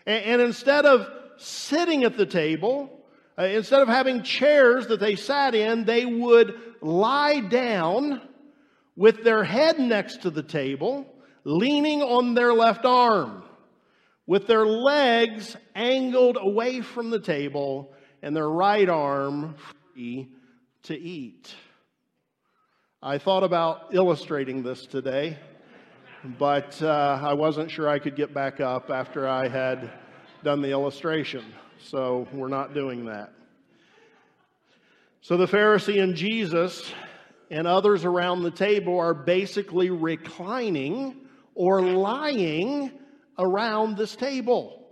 and, 0.06 0.41
instead 0.41 0.86
of 0.86 1.08
sitting 1.38 2.03
at 2.03 2.18
the 2.18 2.25
table, 2.25 2.96
Uh, 3.39 3.46
instead 3.46 3.82
of 3.82 3.88
having 3.88 4.22
chairs 4.22 4.88
that 4.88 5.00
they 5.00 5.15
sat 5.15 5.56
in, 5.56 5.86
they 5.86 6.03
would 6.06 6.60
lie 6.82 7.39
down 7.39 8.20
with 8.98 9.24
their 9.24 9.46
head 9.46 9.79
next 9.79 10.24
to 10.24 10.29
the 10.29 10.44
table, 10.44 11.06
leaning 11.46 12.03
on 12.03 12.34
their 12.34 12.53
left 12.53 12.84
arm, 12.84 13.41
with 14.30 14.46
their 14.46 14.64
legs 14.64 15.58
angled 15.74 16.38
away 16.40 16.82
from 16.82 17.10
the 17.10 17.20
table 17.20 17.92
and 18.22 18.36
their 18.36 18.48
right 18.48 18.88
arm 18.88 19.56
free 19.96 20.30
to 20.84 20.96
eat. 20.96 21.52
I 23.02 23.18
thought 23.18 23.42
about 23.42 23.88
illustrating 23.92 24.62
this 24.62 24.86
today, 24.86 25.40
but 26.38 26.80
uh, 26.80 27.20
I 27.24 27.34
wasn't 27.34 27.72
sure 27.72 27.90
I 27.90 27.98
could 27.98 28.16
get 28.16 28.32
back 28.32 28.60
up 28.60 28.92
after 28.92 29.28
I 29.28 29.48
had 29.48 29.90
done 30.44 30.62
the 30.62 30.70
illustration. 30.70 31.44
So 31.80 32.28
we're 32.32 32.50
not 32.50 32.76
doing 32.76 33.06
that. 33.06 33.34
So 35.22 35.38
the 35.38 35.48
Pharisee 35.48 36.04
and 36.04 36.14
Jesus 36.14 36.94
and 37.50 37.66
others 37.66 38.06
around 38.06 38.44
the 38.44 38.52
table 38.52 39.00
are 39.00 39.16
basically 39.16 39.90
reclining 39.90 41.16
or 41.56 41.82
lying 41.82 42.92
around 43.39 43.98
this 43.98 44.15
table. 44.15 44.88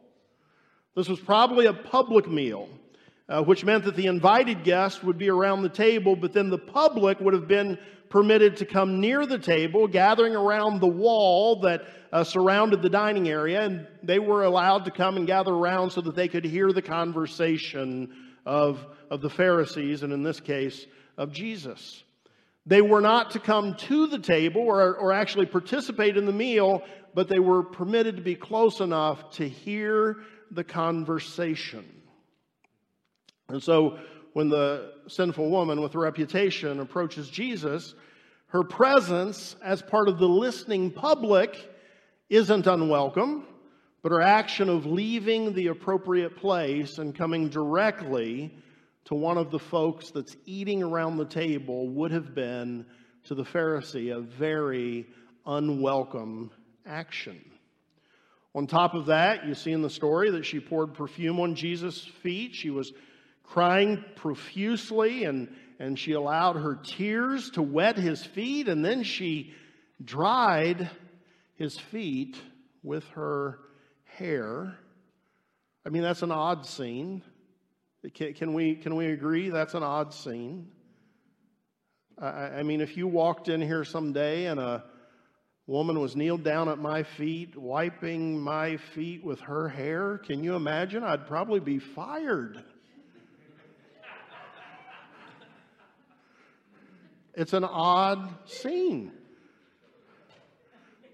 This 0.95 1.07
was 1.07 1.19
probably 1.19 1.67
a 1.67 1.73
public 1.73 2.27
meal, 2.27 2.69
uh, 3.29 3.43
which 3.43 3.63
meant 3.63 3.83
that 3.83 3.95
the 3.95 4.07
invited 4.07 4.63
guests 4.63 5.03
would 5.03 5.19
be 5.19 5.29
around 5.29 5.61
the 5.61 5.69
table, 5.69 6.15
but 6.15 6.33
then 6.33 6.49
the 6.49 6.57
public 6.57 7.19
would 7.19 7.35
have 7.35 7.47
been 7.47 7.77
permitted 8.09 8.57
to 8.57 8.65
come 8.65 8.99
near 8.99 9.25
the 9.25 9.37
table, 9.37 9.87
gathering 9.87 10.35
around 10.35 10.79
the 10.79 10.87
wall 10.87 11.59
that 11.61 11.83
uh, 12.11 12.23
surrounded 12.23 12.81
the 12.81 12.89
dining 12.89 13.29
area, 13.29 13.61
and 13.61 13.85
they 14.01 14.17
were 14.17 14.43
allowed 14.43 14.85
to 14.85 14.91
come 14.91 15.17
and 15.17 15.27
gather 15.27 15.53
around 15.53 15.91
so 15.91 16.01
that 16.01 16.15
they 16.15 16.27
could 16.27 16.45
hear 16.45 16.71
the 16.71 16.81
conversation 16.81 18.11
of, 18.45 18.83
of 19.11 19.21
the 19.21 19.29
Pharisees, 19.29 20.03
and 20.03 20.13
in 20.13 20.23
this 20.23 20.39
case, 20.39 20.85
of 21.17 21.31
Jesus. 21.31 22.03
They 22.65 22.81
were 22.81 23.01
not 23.01 23.31
to 23.31 23.39
come 23.39 23.75
to 23.75 24.07
the 24.07 24.19
table 24.19 24.61
or, 24.61 24.95
or 24.95 25.13
actually 25.13 25.45
participate 25.45 26.17
in 26.17 26.25
the 26.25 26.33
meal, 26.33 26.83
but 27.13 27.27
they 27.27 27.39
were 27.39 27.63
permitted 27.63 28.17
to 28.17 28.21
be 28.21 28.35
close 28.35 28.79
enough 28.79 29.31
to 29.31 29.47
hear 29.47 30.17
the 30.51 30.63
conversation. 30.63 31.85
And 33.49 33.61
so 33.61 33.99
when 34.33 34.49
the 34.49 34.93
sinful 35.07 35.49
woman 35.49 35.81
with 35.81 35.95
a 35.95 35.99
reputation 35.99 36.79
approaches 36.79 37.29
Jesus, 37.29 37.95
her 38.47 38.63
presence 38.63 39.55
as 39.63 39.81
part 39.81 40.07
of 40.07 40.19
the 40.19 40.27
listening 40.27 40.91
public 40.91 41.69
isn't 42.29 42.67
unwelcome, 42.67 43.45
but 44.03 44.11
her 44.11 44.21
action 44.21 44.69
of 44.69 44.85
leaving 44.85 45.53
the 45.53 45.67
appropriate 45.67 46.37
place 46.37 46.97
and 46.97 47.15
coming 47.15 47.49
directly 47.49 48.53
to 49.05 49.15
one 49.15 49.37
of 49.37 49.51
the 49.51 49.59
folks 49.59 50.11
that's 50.11 50.35
eating 50.45 50.83
around 50.83 51.17
the 51.17 51.25
table 51.25 51.87
would 51.89 52.11
have 52.11 52.35
been 52.35 52.85
to 53.23 53.35
the 53.35 53.43
Pharisee 53.43 54.15
a 54.15 54.19
very 54.19 55.07
unwelcome 55.45 56.51
action. 56.87 57.39
On 58.55 58.65
top 58.65 58.95
of 58.95 59.07
that, 59.07 59.45
you 59.45 59.53
see 59.53 59.71
in 59.71 59.81
the 59.81 59.89
story 59.89 60.31
that 60.31 60.45
she 60.45 60.59
poured 60.59 60.93
perfume 60.93 61.39
on 61.39 61.55
Jesus' 61.55 62.03
feet. 62.23 62.55
She 62.55 62.69
was 62.69 62.91
crying 63.43 64.03
profusely 64.15 65.25
and, 65.25 65.53
and 65.79 65.99
she 65.99 66.13
allowed 66.13 66.55
her 66.55 66.75
tears 66.75 67.51
to 67.51 67.61
wet 67.61 67.97
his 67.97 68.25
feet 68.25 68.67
and 68.67 68.83
then 68.83 69.03
she 69.03 69.53
dried 70.03 70.89
his 71.55 71.77
feet 71.77 72.37
with 72.83 73.07
her 73.09 73.59
hair. 74.05 74.75
I 75.85 75.89
mean, 75.89 76.01
that's 76.01 76.23
an 76.23 76.31
odd 76.31 76.65
scene. 76.65 77.21
Can, 78.13 78.33
can, 78.33 78.53
we, 78.53 78.75
can 78.75 78.95
we 78.95 79.07
agree 79.07 79.49
that's 79.49 79.73
an 79.73 79.83
odd 79.83 80.13
scene? 80.13 80.69
I, 82.19 82.27
I 82.27 82.63
mean, 82.63 82.81
if 82.81 82.97
you 82.97 83.07
walked 83.07 83.49
in 83.49 83.61
here 83.61 83.83
someday 83.83 84.45
and 84.45 84.59
a 84.59 84.83
woman 85.67 85.99
was 85.99 86.15
kneeled 86.15 86.43
down 86.43 86.69
at 86.69 86.79
my 86.79 87.03
feet, 87.03 87.55
wiping 87.55 88.39
my 88.39 88.77
feet 88.77 89.23
with 89.23 89.41
her 89.41 89.67
hair, 89.67 90.17
can 90.19 90.43
you 90.43 90.55
imagine? 90.55 91.03
I'd 91.03 91.27
probably 91.27 91.59
be 91.59 91.77
fired. 91.77 92.63
It's 97.33 97.53
an 97.53 97.65
odd 97.65 98.33
scene. 98.45 99.11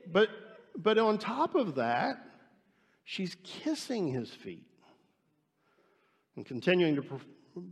But, 0.10 0.30
but 0.78 0.98
on 0.98 1.18
top 1.18 1.56
of 1.56 1.76
that, 1.76 2.26
she's 3.04 3.36
kissing 3.44 4.08
his 4.08 4.30
feet 4.30 4.68
and 6.36 6.46
continuing 6.46 6.96
to 6.96 7.04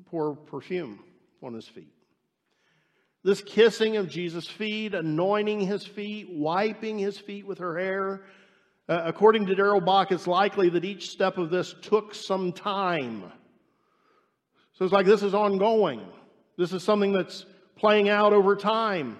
pour 0.10 0.36
perfume 0.36 1.04
on 1.42 1.54
his 1.54 1.68
feet. 1.68 1.94
This 3.24 3.42
kissing 3.42 3.98
of 3.98 4.10
Jesus' 4.10 4.48
feet, 4.48 4.96
anointing 4.96 5.62
his 5.62 5.86
feet, 5.86 6.28
wiping 6.32 6.98
his 6.98 7.20
feet 7.20 7.46
with 7.46 7.60
her 7.60 7.78
hair. 7.78 8.24
Uh, 8.90 9.04
according 9.06 9.46
to 9.46 9.56
Darrell 9.56 9.82
Bock, 9.82 10.12
it's 10.12 10.26
likely 10.26 10.70
that 10.70 10.84
each 10.84 11.10
step 11.10 11.38
of 11.38 11.52
this 11.52 11.76
took 11.82 12.16
some 12.16 12.52
time. 12.52 13.24
So 14.74 14.86
it's 14.86 14.94
like 14.94 15.06
this 15.06 15.22
is 15.22 15.36
ongoing. 15.36 16.02
This 16.58 16.74
is 16.74 16.84
something 16.84 17.14
that's 17.14 17.46
playing 17.76 18.10
out 18.10 18.34
over 18.34 18.56
time. 18.56 19.18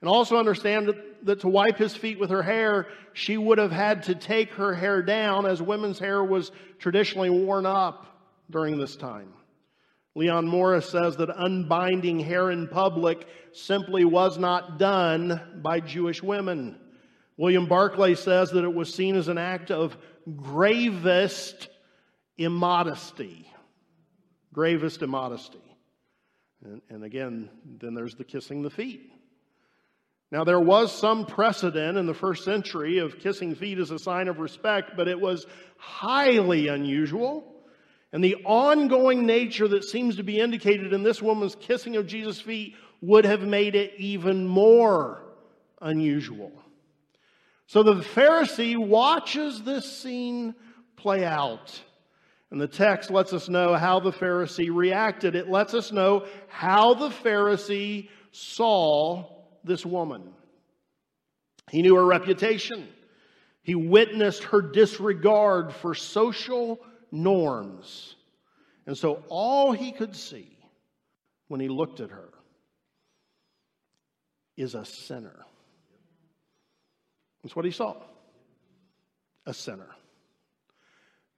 And 0.00 0.08
also 0.08 0.38
understand 0.38 0.88
that, 0.88 1.26
that 1.26 1.40
to 1.40 1.48
wipe 1.48 1.76
his 1.76 1.94
feet 1.94 2.18
with 2.18 2.30
her 2.30 2.42
hair, 2.42 2.88
she 3.12 3.36
would 3.36 3.58
have 3.58 3.72
had 3.72 4.04
to 4.04 4.14
take 4.14 4.52
her 4.52 4.74
hair 4.74 5.02
down 5.02 5.44
as 5.44 5.60
women's 5.60 5.98
hair 5.98 6.24
was 6.24 6.50
traditionally 6.78 7.30
worn 7.30 7.66
up 7.66 8.06
during 8.50 8.78
this 8.78 8.96
time. 8.96 9.32
Leon 10.14 10.46
Morris 10.46 10.88
says 10.88 11.16
that 11.16 11.28
unbinding 11.36 12.20
hair 12.20 12.50
in 12.50 12.68
public 12.68 13.26
simply 13.52 14.04
was 14.04 14.38
not 14.38 14.78
done 14.78 15.40
by 15.62 15.80
Jewish 15.80 16.22
women. 16.22 16.78
William 17.36 17.66
Barclay 17.66 18.14
says 18.14 18.50
that 18.50 18.62
it 18.62 18.72
was 18.72 18.94
seen 18.94 19.16
as 19.16 19.26
an 19.26 19.38
act 19.38 19.72
of 19.72 19.96
gravest 20.36 21.68
immodesty. 22.38 23.50
Gravest 24.52 25.02
immodesty. 25.02 25.58
And, 26.64 26.80
and 26.88 27.04
again, 27.04 27.50
then 27.80 27.94
there's 27.94 28.14
the 28.14 28.24
kissing 28.24 28.62
the 28.62 28.70
feet. 28.70 29.10
Now, 30.30 30.44
there 30.44 30.60
was 30.60 30.96
some 30.96 31.26
precedent 31.26 31.98
in 31.98 32.06
the 32.06 32.14
first 32.14 32.44
century 32.44 32.98
of 32.98 33.18
kissing 33.18 33.54
feet 33.54 33.78
as 33.78 33.90
a 33.90 33.98
sign 33.98 34.28
of 34.28 34.38
respect, 34.38 34.92
but 34.96 35.06
it 35.06 35.20
was 35.20 35.46
highly 35.76 36.68
unusual. 36.68 37.53
And 38.14 38.22
the 38.22 38.36
ongoing 38.44 39.26
nature 39.26 39.66
that 39.66 39.82
seems 39.82 40.14
to 40.16 40.22
be 40.22 40.38
indicated 40.38 40.92
in 40.92 41.02
this 41.02 41.20
woman's 41.20 41.56
kissing 41.56 41.96
of 41.96 42.06
Jesus' 42.06 42.40
feet 42.40 42.76
would 43.00 43.24
have 43.24 43.42
made 43.42 43.74
it 43.74 43.94
even 43.98 44.46
more 44.46 45.24
unusual. 45.82 46.52
So 47.66 47.82
the 47.82 47.96
Pharisee 47.96 48.78
watches 48.78 49.64
this 49.64 50.00
scene 50.00 50.54
play 50.94 51.24
out. 51.24 51.76
And 52.52 52.60
the 52.60 52.68
text 52.68 53.10
lets 53.10 53.32
us 53.32 53.48
know 53.48 53.74
how 53.74 53.98
the 53.98 54.12
Pharisee 54.12 54.72
reacted. 54.72 55.34
It 55.34 55.50
lets 55.50 55.74
us 55.74 55.90
know 55.90 56.24
how 56.46 56.94
the 56.94 57.08
Pharisee 57.08 58.10
saw 58.30 59.24
this 59.64 59.84
woman. 59.84 60.22
He 61.68 61.82
knew 61.82 61.96
her 61.96 62.06
reputation. 62.06 62.86
He 63.64 63.74
witnessed 63.74 64.44
her 64.44 64.62
disregard 64.62 65.72
for 65.72 65.96
social 65.96 66.78
norms. 67.14 68.16
And 68.86 68.98
so 68.98 69.22
all 69.28 69.72
he 69.72 69.92
could 69.92 70.14
see 70.14 70.58
when 71.48 71.60
he 71.60 71.68
looked 71.68 72.00
at 72.00 72.10
her 72.10 72.28
is 74.56 74.74
a 74.74 74.84
sinner. 74.84 75.44
That's 77.42 77.56
what 77.56 77.64
he 77.64 77.70
saw 77.70 77.96
a 79.46 79.54
sinner. 79.54 79.88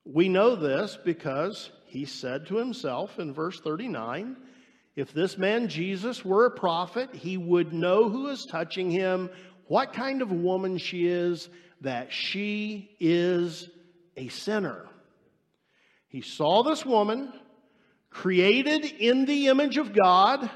We 0.04 0.28
know 0.28 0.54
this 0.54 0.96
because 1.04 1.70
he 1.86 2.04
said 2.04 2.46
to 2.46 2.56
himself 2.56 3.18
in 3.18 3.32
verse 3.34 3.58
39 3.60 4.36
if 4.96 5.12
this 5.12 5.36
man 5.36 5.68
Jesus 5.68 6.24
were 6.24 6.46
a 6.46 6.50
prophet, 6.50 7.14
he 7.14 7.36
would 7.36 7.74
know 7.74 8.08
who 8.08 8.28
is 8.28 8.46
touching 8.46 8.90
him, 8.90 9.28
what 9.66 9.92
kind 9.92 10.22
of 10.22 10.32
woman 10.32 10.78
she 10.78 11.06
is, 11.06 11.50
that 11.82 12.12
she 12.12 12.96
is 12.98 13.68
a 14.16 14.28
sinner. 14.28 14.86
He 16.16 16.22
saw 16.22 16.62
this 16.62 16.82
woman 16.82 17.30
created 18.08 18.86
in 18.86 19.26
the 19.26 19.48
image 19.48 19.76
of 19.76 19.92
God. 19.92 20.48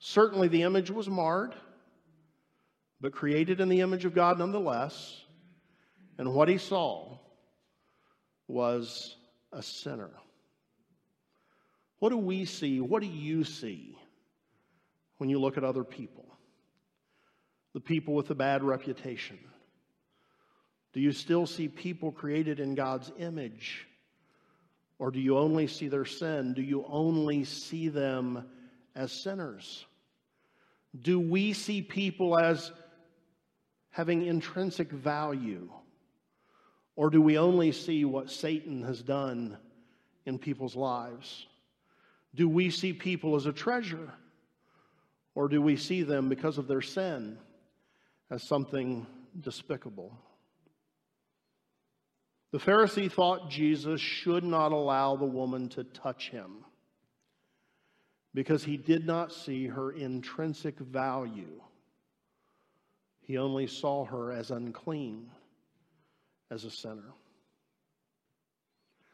Certainly 0.00 0.48
the 0.48 0.62
image 0.62 0.90
was 0.90 1.08
marred, 1.08 1.54
but 3.00 3.12
created 3.12 3.60
in 3.60 3.68
the 3.68 3.80
image 3.80 4.04
of 4.04 4.16
God 4.16 4.40
nonetheless. 4.40 5.22
And 6.18 6.34
what 6.34 6.48
he 6.48 6.58
saw 6.58 7.18
was 8.48 9.14
a 9.52 9.62
sinner. 9.62 10.10
What 12.00 12.08
do 12.08 12.18
we 12.18 12.44
see? 12.44 12.80
What 12.80 13.02
do 13.02 13.08
you 13.08 13.44
see 13.44 13.96
when 15.18 15.30
you 15.30 15.38
look 15.38 15.56
at 15.56 15.62
other 15.62 15.84
people? 15.84 16.26
The 17.72 17.80
people 17.80 18.14
with 18.14 18.30
a 18.30 18.34
bad 18.34 18.64
reputation. 18.64 19.38
Do 20.92 20.98
you 20.98 21.12
still 21.12 21.46
see 21.46 21.68
people 21.68 22.10
created 22.10 22.58
in 22.58 22.74
God's 22.74 23.12
image? 23.20 23.84
Or 24.98 25.10
do 25.10 25.20
you 25.20 25.38
only 25.38 25.66
see 25.66 25.88
their 25.88 26.04
sin? 26.04 26.54
Do 26.54 26.62
you 26.62 26.84
only 26.88 27.44
see 27.44 27.88
them 27.88 28.44
as 28.96 29.12
sinners? 29.12 29.86
Do 31.00 31.20
we 31.20 31.52
see 31.52 31.82
people 31.82 32.38
as 32.38 32.72
having 33.90 34.26
intrinsic 34.26 34.90
value? 34.90 35.70
Or 36.96 37.10
do 37.10 37.22
we 37.22 37.38
only 37.38 37.70
see 37.70 38.04
what 38.04 38.30
Satan 38.30 38.82
has 38.82 39.02
done 39.02 39.56
in 40.26 40.38
people's 40.38 40.74
lives? 40.74 41.46
Do 42.34 42.48
we 42.48 42.70
see 42.70 42.92
people 42.92 43.36
as 43.36 43.46
a 43.46 43.52
treasure? 43.52 44.12
Or 45.36 45.48
do 45.48 45.62
we 45.62 45.76
see 45.76 46.02
them 46.02 46.28
because 46.28 46.58
of 46.58 46.66
their 46.66 46.82
sin 46.82 47.38
as 48.30 48.42
something 48.42 49.06
despicable? 49.40 50.12
The 52.50 52.58
Pharisee 52.58 53.10
thought 53.12 53.50
Jesus 53.50 54.00
should 54.00 54.42
not 54.42 54.72
allow 54.72 55.16
the 55.16 55.26
woman 55.26 55.68
to 55.70 55.84
touch 55.84 56.30
him 56.30 56.64
because 58.34 58.64
he 58.64 58.76
did 58.76 59.06
not 59.06 59.32
see 59.32 59.66
her 59.66 59.90
intrinsic 59.92 60.78
value. 60.78 61.60
He 63.20 63.36
only 63.36 63.66
saw 63.66 64.06
her 64.06 64.32
as 64.32 64.50
unclean, 64.50 65.30
as 66.50 66.64
a 66.64 66.70
sinner. 66.70 67.12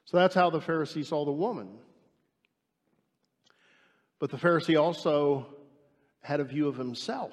So 0.04 0.18
that's 0.18 0.34
how 0.34 0.50
the 0.50 0.60
Pharisee 0.60 1.04
saw 1.04 1.24
the 1.24 1.32
woman. 1.32 1.78
But 4.20 4.30
the 4.30 4.36
Pharisee 4.36 4.80
also 4.80 5.46
had 6.20 6.38
a 6.40 6.44
view 6.44 6.68
of 6.68 6.76
himself. 6.76 7.32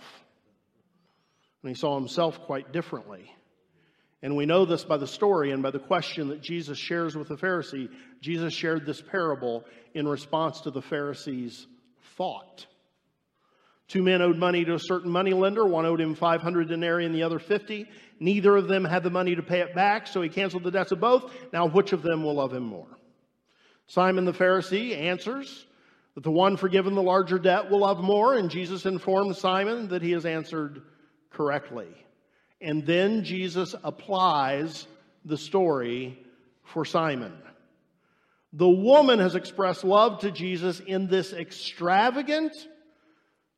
And 1.62 1.70
he 1.70 1.75
saw 1.75 1.96
himself 1.96 2.39
quite 2.41 2.72
differently. 2.72 3.31
And 4.24 4.36
we 4.36 4.46
know 4.46 4.66
this 4.66 4.84
by 4.84 4.98
the 4.98 5.08
story 5.08 5.51
and 5.51 5.63
by 5.63 5.72
the 5.72 5.80
question 5.80 6.28
that 6.30 6.42
Jesus 6.42 6.78
shares 6.78 7.16
with 7.16 7.28
the 7.28 7.38
Pharisee. 7.38 7.90
Jesus 8.22 8.54
shared 8.54 8.86
this 8.86 9.01
parable 9.01 9.66
in 9.94 10.08
response 10.08 10.62
to 10.62 10.72
the 10.72 10.82
Pharisee's 10.82 11.66
thought. 12.18 12.68
Two 13.88 14.04
men 14.04 14.22
owed 14.22 14.38
money 14.38 14.63
to 14.63 14.75
a 14.75 14.80
certain 14.80 15.12
money 15.12 15.34
lender. 15.34 15.66
One 15.66 15.86
owed 15.86 16.00
him 16.00 16.16
500 16.16 16.70
denarii 16.70 17.06
and 17.06 17.16
the 17.16 17.24
other 17.24 17.40
50. 17.40 17.88
Neither 18.20 18.56
of 18.56 18.68
them 18.68 18.86
had 18.86 19.04
the 19.04 19.10
money 19.10 19.36
to 19.36 19.42
pay 19.42 19.60
it 19.60 19.74
back, 19.74 20.08
so 20.08 20.22
he 20.22 20.30
canceled 20.30 20.63
the 20.63 20.72
debts 20.72 20.92
of 20.92 21.01
both. 21.01 21.34
Now, 21.51 21.68
which 21.68 21.92
of 21.92 22.04
them 22.04 22.24
will 22.24 22.36
love 22.36 22.54
him 22.54 22.63
more? 22.63 22.88
Simon 23.88 24.24
the 24.24 24.32
Pharisee 24.32 24.96
answers 24.96 25.66
that 26.16 26.24
the 26.24 26.32
one 26.32 26.56
forgiven 26.56 26.94
the 26.94 27.01
larger 27.01 27.40
debt 27.40 27.70
will 27.70 27.80
love 27.80 28.00
more, 28.00 28.36
and 28.36 28.50
Jesus 28.50 28.86
informs 28.86 29.40
Simon 29.40 29.90
that 29.90 30.01
he 30.01 30.12
has 30.12 30.25
answered 30.25 30.84
correctly. 31.32 31.88
And 32.62 32.86
then 32.86 33.24
Jesus 33.24 33.75
applies 33.84 34.88
the 35.25 35.38
story 35.38 36.20
for 36.63 36.86
Simon. 36.86 37.34
The 38.53 38.70
woman 38.70 39.20
has 39.20 39.36
expressed 39.36 39.84
love 39.84 40.20
to 40.20 40.32
Jesus 40.32 40.80
in 40.80 41.08
this 41.08 41.34
extravagant, 41.34 42.53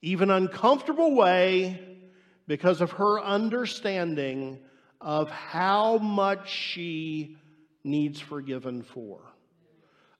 even 0.02 0.30
uncomfortable 0.30 1.16
way 1.16 1.80
because 2.48 2.80
of 2.82 2.92
her 2.92 3.20
understanding 3.20 4.60
of 5.02 5.30
how 5.30 5.98
much 5.98 6.50
she 6.50 7.38
needs 7.84 8.20
forgiven 8.22 8.84
for, 8.84 9.22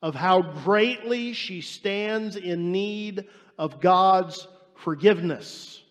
of 0.02 0.16
how 0.16 0.42
greatly 0.42 1.34
she 1.34 1.62
stands 1.62 2.36
in 2.36 2.72
need 2.72 3.28
of 3.58 3.80
God's 3.80 4.48
forgiveness. 4.76 5.82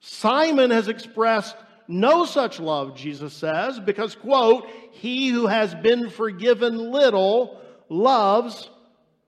Simon 0.00 0.70
has 0.70 0.88
expressed 0.88 1.56
no 1.88 2.26
such 2.26 2.60
love, 2.60 2.94
Jesus 2.94 3.32
says, 3.32 3.80
because, 3.80 4.14
quote, 4.14 4.68
he 4.92 5.28
who 5.28 5.46
has 5.46 5.74
been 5.74 6.10
forgiven 6.10 6.76
little 6.92 7.58
loves 7.88 8.68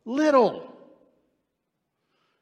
little. 0.05 0.71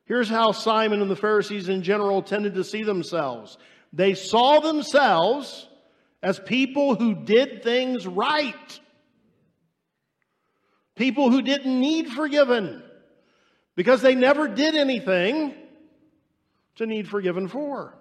Here's 0.07 0.29
how 0.29 0.51
Simon 0.53 1.01
and 1.03 1.11
the 1.11 1.17
Pharisees 1.17 1.69
in 1.69 1.83
general 1.83 2.23
tended 2.23 2.55
to 2.55 2.65
see 2.65 2.83
themselves 2.83 3.57
they 3.93 4.15
saw 4.15 4.61
themselves 4.61 5.67
as 6.23 6.39
people 6.39 6.95
who 6.95 7.15
did 7.15 7.63
things 7.63 8.07
right, 8.07 8.81
people 10.97 11.31
who 11.31 11.43
didn't 11.43 11.81
need 11.81 12.09
forgiven 12.09 12.83
because 13.77 14.03
they 14.03 14.15
never 14.15 14.49
did 14.49 14.75
anything 14.75 15.55
to 16.77 16.87
need 16.87 17.09
forgiven 17.09 17.49
for. 17.49 17.95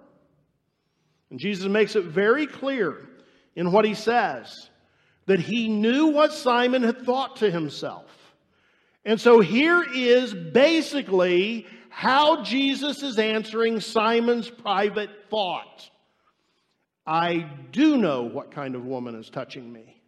And 1.30 1.38
Jesus 1.38 1.66
makes 1.66 1.96
it 1.96 2.04
very 2.04 2.46
clear 2.46 3.08
in 3.54 3.72
what 3.72 3.84
he 3.84 3.94
says 3.94 4.70
that 5.26 5.40
he 5.40 5.68
knew 5.68 6.06
what 6.06 6.32
Simon 6.32 6.82
had 6.82 7.02
thought 7.02 7.36
to 7.36 7.50
himself. 7.50 8.06
And 9.04 9.20
so 9.20 9.40
here 9.40 9.84
is 9.94 10.32
basically 10.32 11.66
how 11.90 12.42
Jesus 12.42 13.02
is 13.02 13.18
answering 13.18 13.80
Simon's 13.80 14.48
private 14.48 15.10
thought. 15.30 15.90
I 17.06 17.50
do 17.72 17.96
know 17.96 18.22
what 18.22 18.50
kind 18.50 18.74
of 18.74 18.84
woman 18.84 19.14
is 19.14 19.30
touching 19.30 19.72
me. 19.72 20.00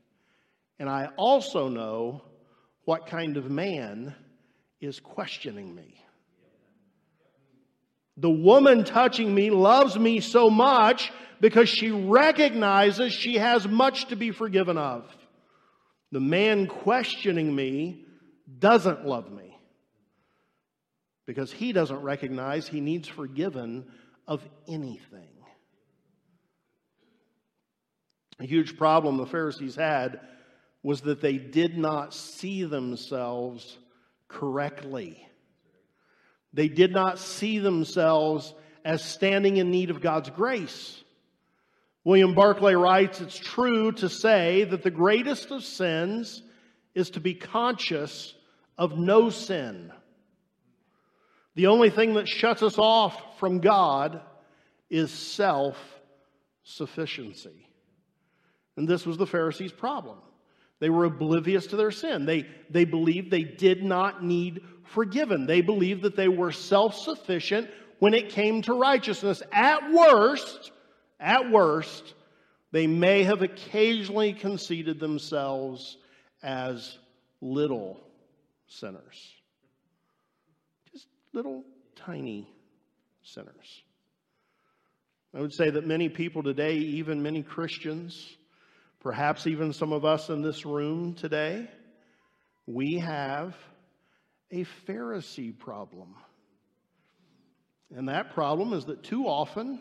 And 0.79 0.89
I 0.89 1.09
also 1.17 1.69
know 1.69 2.23
what 2.85 3.07
kind 3.07 3.37
of 3.37 3.51
man 3.51 4.15
is 4.81 5.01
questioning 5.01 5.75
me. 5.75 6.00
The 8.21 8.31
woman 8.31 8.85
touching 8.85 9.35
me 9.35 9.51
loves 9.51 9.99
me 9.99 10.21
so 10.21 10.51
much 10.51 11.11
because 11.41 11.71
she 11.71 11.91
recognizes 11.91 13.15
she 13.15 13.37
has 13.37 13.67
much 13.67 14.09
to 14.09 14.17
be 14.17 14.31
forgiven 14.31 14.77
of. 14.77 15.05
The 16.13 16.21
man 16.21 16.67
questioning 16.67 17.55
me 17.55 18.05
doesn't 18.59 19.07
love 19.07 19.33
me 19.33 19.57
because 21.27 21.51
he 21.51 21.73
doesn't 21.73 22.03
recognize 22.03 22.69
he 22.69 22.81
needs 22.81 23.09
forgiven 23.09 23.87
of 24.29 24.47
anything. 24.69 25.29
A 28.39 28.45
huge 28.45 28.77
problem 28.77 29.17
the 29.17 29.27
Pharisees 29.27 29.77
had 29.77 30.21
was 30.83 31.03
that 31.03 31.23
they 31.23 31.39
did 31.39 31.79
not 31.79 32.13
see 32.13 32.65
themselves 32.65 33.79
correctly. 34.29 35.27
They 36.53 36.69
did 36.69 36.93
not 36.93 37.19
see 37.19 37.59
themselves 37.59 38.55
as 38.85 39.05
standing 39.05 39.59
in 39.59 39.71
need 39.71 39.91
of 39.91 40.01
God's 40.01 40.31
grace. 40.31 41.03
William 42.05 42.35
Barclay 42.35 42.75
writes 42.75 43.21
It's 43.21 43.39
true 43.39 43.93
to 43.93 44.09
say 44.09 44.65
that 44.65 44.83
the 44.83 44.91
greatest 44.91 45.51
of 45.51 45.63
sins 45.63 46.43
is 46.95 47.11
to 47.11 47.21
be 47.21 47.35
conscious 47.35 48.35
of 48.77 48.99
no 48.99 49.31
sin. 49.31 49.93
The 51.55 51.67
only 51.67 51.91
thing 51.91 52.15
that 52.15 52.29
shuts 52.29 52.63
us 52.63 52.79
off 52.79 53.39
from 53.39 53.61
God 53.61 54.21
is 54.89 55.11
self 55.13 55.77
sufficiency. 56.63 57.67
And 58.77 58.89
this 58.89 59.05
was 59.05 59.19
the 59.19 59.27
Pharisees' 59.27 59.73
problem. 59.73 60.19
They 60.79 60.89
were 60.89 61.05
oblivious 61.05 61.67
to 61.69 61.77
their 61.77 61.91
sin. 61.91 62.25
They, 62.25 62.47
they 62.71 62.87
believed 62.87 63.31
they 63.31 63.45
did 63.45 63.83
not 63.85 64.25
need 64.25 64.63
forgiven. 64.91 65.47
They 65.47 65.61
believed 65.61 66.03
that 66.03 66.17
they 66.17 66.29
were 66.29 66.53
self 66.53 66.95
sufficient 66.95 67.71
when 67.99 68.15
it 68.15 68.31
came 68.31 68.63
to 68.63 68.75
righteousness. 68.75 69.43
At 69.53 69.93
worst, 69.93 70.73
at 71.19 71.51
worst, 71.51 72.15
they 72.73 72.87
may 72.87 73.25
have 73.25 73.43
occasionally 73.43 74.33
conceded 74.33 75.01
themselves 75.01 75.97
as 76.43 76.99
little 77.41 78.01
sinners. 78.67 79.33
Just 80.93 81.07
little 81.33 81.65
tiny 81.97 82.49
sinners. 83.23 83.83
I 85.35 85.41
would 85.41 85.53
say 85.53 85.71
that 85.71 85.87
many 85.87 86.09
people 86.09 86.43
today, 86.43 86.75
even 86.75 87.23
many 87.23 87.43
Christians, 87.43 88.37
Perhaps 89.01 89.47
even 89.47 89.73
some 89.73 89.93
of 89.95 90.05
us 90.05 90.29
in 90.29 90.43
this 90.43 90.67
room 90.67 91.15
today, 91.15 91.67
we 92.67 92.99
have 92.99 93.57
a 94.51 94.65
Pharisee 94.87 95.57
problem. 95.57 96.15
And 97.95 98.09
that 98.09 98.35
problem 98.35 98.73
is 98.73 98.85
that 98.87 99.03
too 99.03 99.27
often 99.27 99.81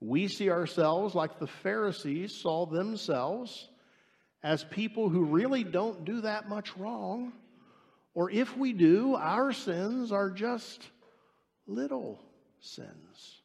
we 0.00 0.28
see 0.28 0.50
ourselves 0.50 1.14
like 1.14 1.38
the 1.38 1.46
Pharisees 1.46 2.34
saw 2.34 2.66
themselves 2.66 3.68
as 4.42 4.62
people 4.64 5.08
who 5.08 5.24
really 5.24 5.64
don't 5.64 6.04
do 6.04 6.20
that 6.20 6.48
much 6.48 6.76
wrong. 6.76 7.32
Or 8.14 8.30
if 8.30 8.56
we 8.56 8.72
do, 8.72 9.14
our 9.14 9.52
sins 9.52 10.12
are 10.12 10.30
just 10.30 10.82
little 11.66 12.20
sins. 12.60 13.42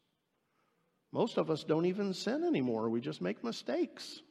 Most 1.11 1.37
of 1.37 1.49
us 1.49 1.63
don't 1.63 1.87
even 1.87 2.13
sin 2.13 2.43
anymore, 2.43 2.89
we 2.89 3.01
just 3.01 3.21
make 3.21 3.43
mistakes. 3.43 4.21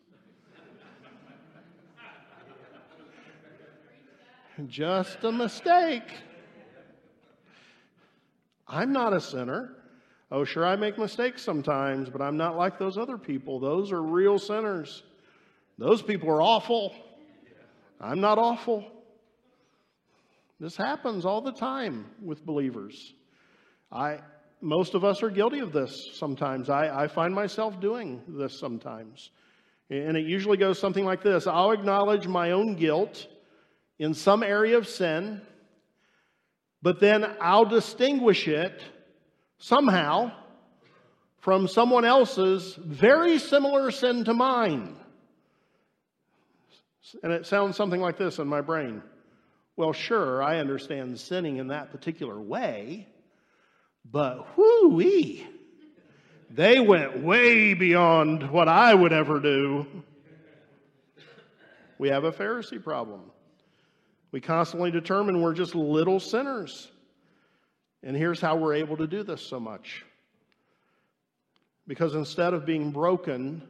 Just 4.68 5.22
a 5.24 5.32
mistake. 5.32 6.10
I'm 8.66 8.92
not 8.92 9.12
a 9.12 9.20
sinner. 9.20 9.76
Oh, 10.30 10.44
sure, 10.44 10.64
I 10.64 10.76
make 10.76 10.96
mistakes 10.96 11.42
sometimes, 11.42 12.08
but 12.08 12.22
I'm 12.22 12.36
not 12.36 12.56
like 12.56 12.78
those 12.78 12.96
other 12.96 13.18
people. 13.18 13.58
Those 13.58 13.90
are 13.90 14.00
real 14.00 14.38
sinners. 14.38 15.02
Those 15.76 16.02
people 16.02 16.30
are 16.30 16.40
awful. 16.40 16.94
I'm 18.00 18.20
not 18.20 18.38
awful. 18.38 18.84
This 20.60 20.76
happens 20.76 21.24
all 21.24 21.40
the 21.40 21.52
time 21.52 22.06
with 22.22 22.44
believers. 22.44 23.14
I, 23.90 24.20
most 24.60 24.94
of 24.94 25.04
us 25.04 25.22
are 25.22 25.30
guilty 25.30 25.58
of 25.58 25.72
this 25.72 26.10
sometimes. 26.14 26.70
I, 26.70 27.04
I 27.04 27.08
find 27.08 27.34
myself 27.34 27.80
doing 27.80 28.22
this 28.28 28.58
sometimes. 28.58 29.30
And 29.88 30.16
it 30.16 30.26
usually 30.26 30.56
goes 30.56 30.78
something 30.78 31.04
like 31.04 31.22
this 31.22 31.46
I'll 31.46 31.72
acknowledge 31.72 32.28
my 32.28 32.52
own 32.52 32.76
guilt 32.76 33.26
in 34.00 34.14
some 34.14 34.42
area 34.42 34.78
of 34.78 34.88
sin, 34.88 35.42
but 36.80 37.00
then 37.00 37.36
I'll 37.38 37.66
distinguish 37.66 38.48
it 38.48 38.82
somehow 39.58 40.32
from 41.40 41.68
someone 41.68 42.06
else's 42.06 42.74
very 42.76 43.38
similar 43.38 43.90
sin 43.90 44.24
to 44.24 44.32
mine. 44.32 44.96
And 47.22 47.30
it 47.30 47.44
sounds 47.44 47.76
something 47.76 48.00
like 48.00 48.16
this 48.16 48.38
in 48.38 48.46
my 48.46 48.62
brain. 48.62 49.02
Well, 49.76 49.92
sure, 49.92 50.42
I 50.42 50.60
understand 50.60 51.20
sinning 51.20 51.58
in 51.58 51.68
that 51.68 51.90
particular 51.90 52.40
way, 52.40 53.06
but 54.10 54.56
whoo 54.56 55.02
they 56.48 56.80
went 56.80 57.22
way 57.22 57.74
beyond 57.74 58.50
what 58.50 58.66
I 58.66 58.94
would 58.94 59.12
ever 59.12 59.40
do. 59.40 59.86
We 61.98 62.08
have 62.08 62.24
a 62.24 62.32
Pharisee 62.32 62.82
problem. 62.82 63.30
We 64.32 64.40
constantly 64.40 64.90
determine 64.90 65.40
we're 65.40 65.54
just 65.54 65.74
little 65.74 66.20
sinners. 66.20 66.90
And 68.02 68.16
here's 68.16 68.40
how 68.40 68.56
we're 68.56 68.74
able 68.74 68.96
to 68.98 69.06
do 69.06 69.22
this 69.22 69.42
so 69.42 69.60
much. 69.60 70.04
Because 71.86 72.14
instead 72.14 72.54
of 72.54 72.64
being 72.64 72.92
broken 72.92 73.62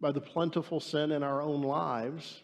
by 0.00 0.12
the 0.12 0.20
plentiful 0.20 0.80
sin 0.80 1.12
in 1.12 1.22
our 1.22 1.42
own 1.42 1.62
lives, 1.62 2.42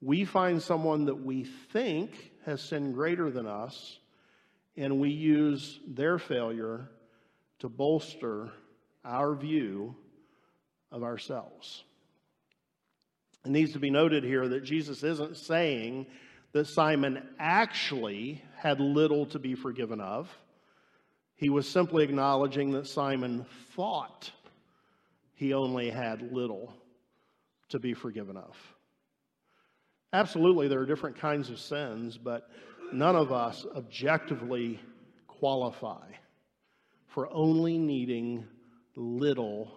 we 0.00 0.24
find 0.24 0.62
someone 0.62 1.06
that 1.06 1.24
we 1.24 1.44
think 1.44 2.10
has 2.44 2.60
sinned 2.60 2.94
greater 2.94 3.30
than 3.30 3.46
us, 3.46 3.98
and 4.76 5.00
we 5.00 5.10
use 5.10 5.80
their 5.86 6.18
failure 6.18 6.90
to 7.60 7.68
bolster 7.68 8.50
our 9.04 9.34
view 9.34 9.94
of 10.90 11.02
ourselves. 11.02 11.84
It 13.44 13.50
needs 13.50 13.72
to 13.72 13.78
be 13.78 13.90
noted 13.90 14.24
here 14.24 14.48
that 14.48 14.64
Jesus 14.64 15.02
isn't 15.02 15.36
saying 15.36 16.06
that 16.52 16.66
Simon 16.66 17.22
actually 17.38 18.42
had 18.56 18.80
little 18.80 19.26
to 19.26 19.38
be 19.38 19.54
forgiven 19.54 20.00
of. 20.00 20.30
He 21.34 21.50
was 21.50 21.68
simply 21.68 22.04
acknowledging 22.04 22.70
that 22.72 22.86
Simon 22.86 23.44
thought 23.74 24.30
he 25.34 25.52
only 25.52 25.90
had 25.90 26.32
little 26.32 26.72
to 27.68 27.78
be 27.78 27.92
forgiven 27.92 28.36
of. 28.36 28.56
Absolutely, 30.12 30.68
there 30.68 30.78
are 30.78 30.86
different 30.86 31.18
kinds 31.18 31.50
of 31.50 31.58
sins, 31.58 32.16
but 32.16 32.48
none 32.92 33.16
of 33.16 33.32
us 33.32 33.66
objectively 33.74 34.78
qualify 35.26 36.06
for 37.08 37.28
only 37.32 37.76
needing 37.78 38.46
little 38.94 39.76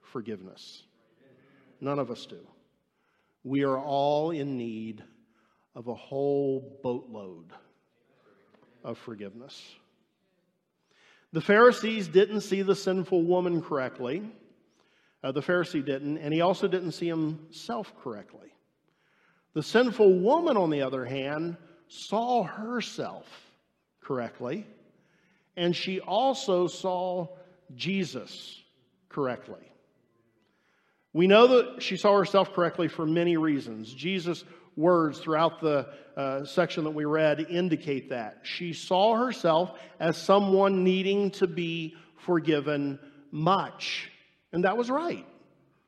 forgiveness. 0.00 0.84
None 1.80 1.98
of 1.98 2.10
us 2.10 2.26
do. 2.26 2.40
We 3.44 3.64
are 3.64 3.78
all 3.78 4.30
in 4.30 4.56
need 4.56 5.02
of 5.74 5.86
a 5.88 5.94
whole 5.94 6.80
boatload 6.82 7.52
of 8.84 8.98
forgiveness. 8.98 9.74
The 11.32 11.40
Pharisees 11.40 12.08
didn't 12.08 12.40
see 12.40 12.62
the 12.62 12.74
sinful 12.74 13.22
woman 13.22 13.62
correctly. 13.62 14.22
Uh, 15.22 15.32
the 15.32 15.42
Pharisee 15.42 15.84
didn't, 15.84 16.18
and 16.18 16.32
he 16.32 16.40
also 16.40 16.68
didn't 16.68 16.92
see 16.92 17.08
himself 17.08 17.92
correctly. 18.02 18.48
The 19.54 19.62
sinful 19.62 20.20
woman, 20.20 20.56
on 20.56 20.70
the 20.70 20.82
other 20.82 21.04
hand, 21.04 21.56
saw 21.88 22.44
herself 22.44 23.26
correctly, 24.00 24.66
and 25.56 25.74
she 25.74 26.00
also 26.00 26.66
saw 26.66 27.28
Jesus 27.74 28.62
correctly. 29.08 29.72
We 31.18 31.26
know 31.26 31.48
that 31.48 31.82
she 31.82 31.96
saw 31.96 32.16
herself 32.16 32.52
correctly 32.52 32.86
for 32.86 33.04
many 33.04 33.36
reasons. 33.36 33.92
Jesus' 33.92 34.44
words 34.76 35.18
throughout 35.18 35.60
the 35.60 35.88
uh, 36.16 36.44
section 36.44 36.84
that 36.84 36.92
we 36.92 37.06
read 37.06 37.40
indicate 37.40 38.10
that. 38.10 38.42
She 38.44 38.72
saw 38.72 39.16
herself 39.16 39.76
as 39.98 40.16
someone 40.16 40.84
needing 40.84 41.32
to 41.32 41.48
be 41.48 41.96
forgiven 42.18 43.00
much. 43.32 44.12
And 44.52 44.62
that 44.62 44.76
was 44.76 44.90
right. 44.90 45.26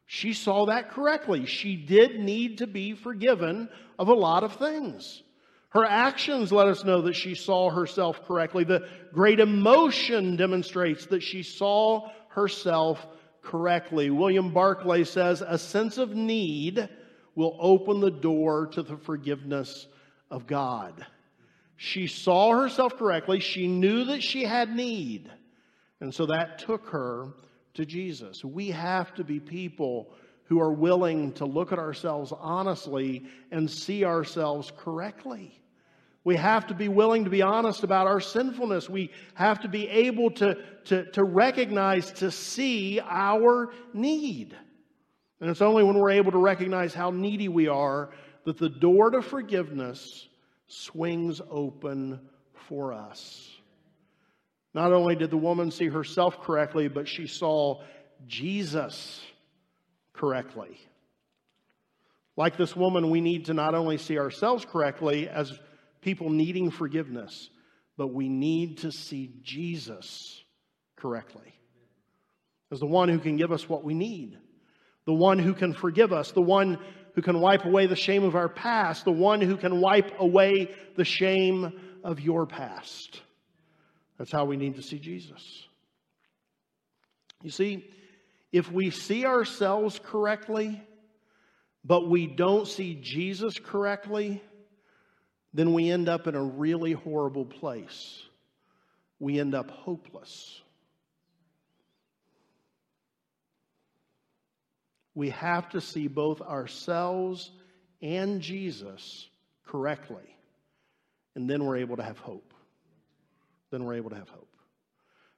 She 0.04 0.32
saw 0.32 0.66
that 0.66 0.90
correctly. 0.90 1.46
She 1.46 1.76
did 1.76 2.18
need 2.18 2.58
to 2.58 2.66
be 2.66 2.94
forgiven 2.94 3.68
of 4.00 4.08
a 4.08 4.14
lot 4.14 4.42
of 4.42 4.56
things. 4.56 5.22
Her 5.68 5.84
actions 5.84 6.50
let 6.50 6.66
us 6.66 6.82
know 6.82 7.02
that 7.02 7.14
she 7.14 7.36
saw 7.36 7.70
herself 7.70 8.26
correctly. 8.26 8.64
The 8.64 8.88
great 9.12 9.38
emotion 9.38 10.34
demonstrates 10.34 11.06
that 11.06 11.22
she 11.22 11.44
saw 11.44 12.10
herself 12.30 13.06
correctly. 13.42 14.10
William 14.10 14.52
Barclay 14.52 15.04
says 15.04 15.42
a 15.46 15.58
sense 15.58 15.98
of 15.98 16.14
need 16.14 16.88
will 17.34 17.56
open 17.60 18.00
the 18.00 18.10
door 18.10 18.66
to 18.68 18.82
the 18.82 18.96
forgiveness 18.96 19.86
of 20.30 20.46
God. 20.46 21.06
She 21.76 22.06
saw 22.06 22.52
herself 22.52 22.96
correctly. 22.96 23.40
She 23.40 23.66
knew 23.66 24.04
that 24.04 24.22
she 24.22 24.44
had 24.44 24.74
need. 24.74 25.30
And 26.00 26.14
so 26.14 26.26
that 26.26 26.58
took 26.58 26.88
her 26.88 27.28
to 27.74 27.86
Jesus. 27.86 28.44
We 28.44 28.68
have 28.70 29.14
to 29.14 29.24
be 29.24 29.40
people 29.40 30.12
who 30.44 30.60
are 30.60 30.72
willing 30.72 31.32
to 31.34 31.44
look 31.46 31.72
at 31.72 31.78
ourselves 31.78 32.32
honestly 32.38 33.24
and 33.50 33.70
see 33.70 34.04
ourselves 34.04 34.72
correctly. 34.76 35.59
We 36.22 36.36
have 36.36 36.66
to 36.66 36.74
be 36.74 36.88
willing 36.88 37.24
to 37.24 37.30
be 37.30 37.42
honest 37.42 37.82
about 37.82 38.06
our 38.06 38.20
sinfulness. 38.20 38.90
We 38.90 39.10
have 39.34 39.60
to 39.60 39.68
be 39.68 39.88
able 39.88 40.30
to, 40.32 40.56
to, 40.86 41.10
to 41.12 41.24
recognize, 41.24 42.12
to 42.12 42.30
see 42.30 43.00
our 43.00 43.72
need. 43.94 44.54
And 45.40 45.48
it's 45.48 45.62
only 45.62 45.82
when 45.82 45.98
we're 45.98 46.10
able 46.10 46.32
to 46.32 46.38
recognize 46.38 46.92
how 46.92 47.10
needy 47.10 47.48
we 47.48 47.68
are 47.68 48.10
that 48.44 48.58
the 48.58 48.68
door 48.68 49.10
to 49.10 49.22
forgiveness 49.22 50.28
swings 50.66 51.40
open 51.50 52.20
for 52.68 52.92
us. 52.92 53.50
Not 54.74 54.92
only 54.92 55.16
did 55.16 55.30
the 55.30 55.36
woman 55.36 55.70
see 55.70 55.88
herself 55.88 56.40
correctly, 56.42 56.88
but 56.88 57.08
she 57.08 57.26
saw 57.26 57.82
Jesus 58.26 59.20
correctly. 60.12 60.78
Like 62.36 62.56
this 62.56 62.76
woman, 62.76 63.10
we 63.10 63.20
need 63.20 63.46
to 63.46 63.54
not 63.54 63.74
only 63.74 63.98
see 63.98 64.18
ourselves 64.18 64.64
correctly 64.64 65.28
as 65.28 65.58
people 66.00 66.30
needing 66.30 66.70
forgiveness, 66.70 67.50
but 67.96 68.08
we 68.08 68.28
need 68.28 68.78
to 68.78 68.92
see 68.92 69.30
Jesus 69.42 70.42
correctly 70.96 71.54
as 72.70 72.80
the 72.80 72.86
one 72.86 73.08
who 73.08 73.18
can 73.18 73.36
give 73.36 73.52
us 73.52 73.68
what 73.68 73.84
we 73.84 73.94
need, 73.94 74.38
the 75.04 75.12
one 75.12 75.38
who 75.38 75.54
can 75.54 75.74
forgive 75.74 76.12
us, 76.12 76.32
the 76.32 76.40
one 76.40 76.78
who 77.14 77.22
can 77.22 77.40
wipe 77.40 77.64
away 77.64 77.86
the 77.86 77.96
shame 77.96 78.22
of 78.22 78.36
our 78.36 78.48
past, 78.48 79.04
the 79.04 79.12
one 79.12 79.40
who 79.40 79.56
can 79.56 79.80
wipe 79.80 80.20
away 80.20 80.70
the 80.96 81.04
shame 81.04 81.72
of 82.04 82.20
your 82.20 82.46
past. 82.46 83.20
That's 84.18 84.30
how 84.30 84.44
we 84.44 84.56
need 84.56 84.76
to 84.76 84.82
see 84.82 84.98
Jesus. 84.98 85.64
You 87.42 87.50
see, 87.50 87.84
if 88.52 88.70
we 88.70 88.90
see 88.90 89.24
ourselves 89.24 90.00
correctly, 90.02 90.80
but 91.84 92.08
we 92.08 92.26
don't 92.26 92.68
see 92.68 92.94
Jesus 92.94 93.58
correctly, 93.58 94.42
then 95.52 95.72
we 95.72 95.90
end 95.90 96.08
up 96.08 96.26
in 96.26 96.34
a 96.34 96.42
really 96.42 96.92
horrible 96.92 97.44
place. 97.44 98.22
We 99.18 99.40
end 99.40 99.54
up 99.54 99.70
hopeless. 99.70 100.60
We 105.14 105.30
have 105.30 105.68
to 105.70 105.80
see 105.80 106.08
both 106.08 106.40
ourselves 106.40 107.50
and 108.00 108.40
Jesus 108.40 109.28
correctly, 109.66 110.36
and 111.34 111.50
then 111.50 111.64
we're 111.64 111.78
able 111.78 111.96
to 111.96 112.02
have 112.02 112.18
hope 112.18 112.50
then 113.70 113.84
we're 113.84 113.94
able 113.94 114.10
to 114.10 114.16
have 114.16 114.28
hope. 114.28 114.48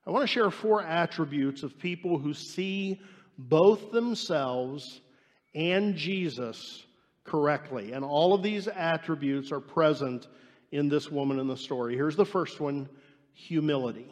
I 0.07 0.11
want 0.11 0.22
to 0.22 0.27
share 0.27 0.51
four 0.51 0.83
attributes 0.83 1.62
of 1.62 1.79
people 1.79 2.18
who 2.18 2.35
see 2.35 3.01
both 3.38 3.92
themselves 3.92 5.01
and 5.55 5.94
Jesus 5.94 6.85
correctly. 7.24 7.92
And 7.92 8.04
all 8.04 8.35
of 8.35 8.42
these 8.42 8.68
attributes 8.68 9.52
are 9.52 9.61
present 9.61 10.28
in 10.70 10.88
this 10.88 11.11
woman 11.11 11.38
in 11.38 11.46
the 11.46 11.56
story. 11.56 11.94
Here's 11.94 12.16
the 12.16 12.24
first 12.24 12.61
one 12.61 12.88
humility. 13.35 14.11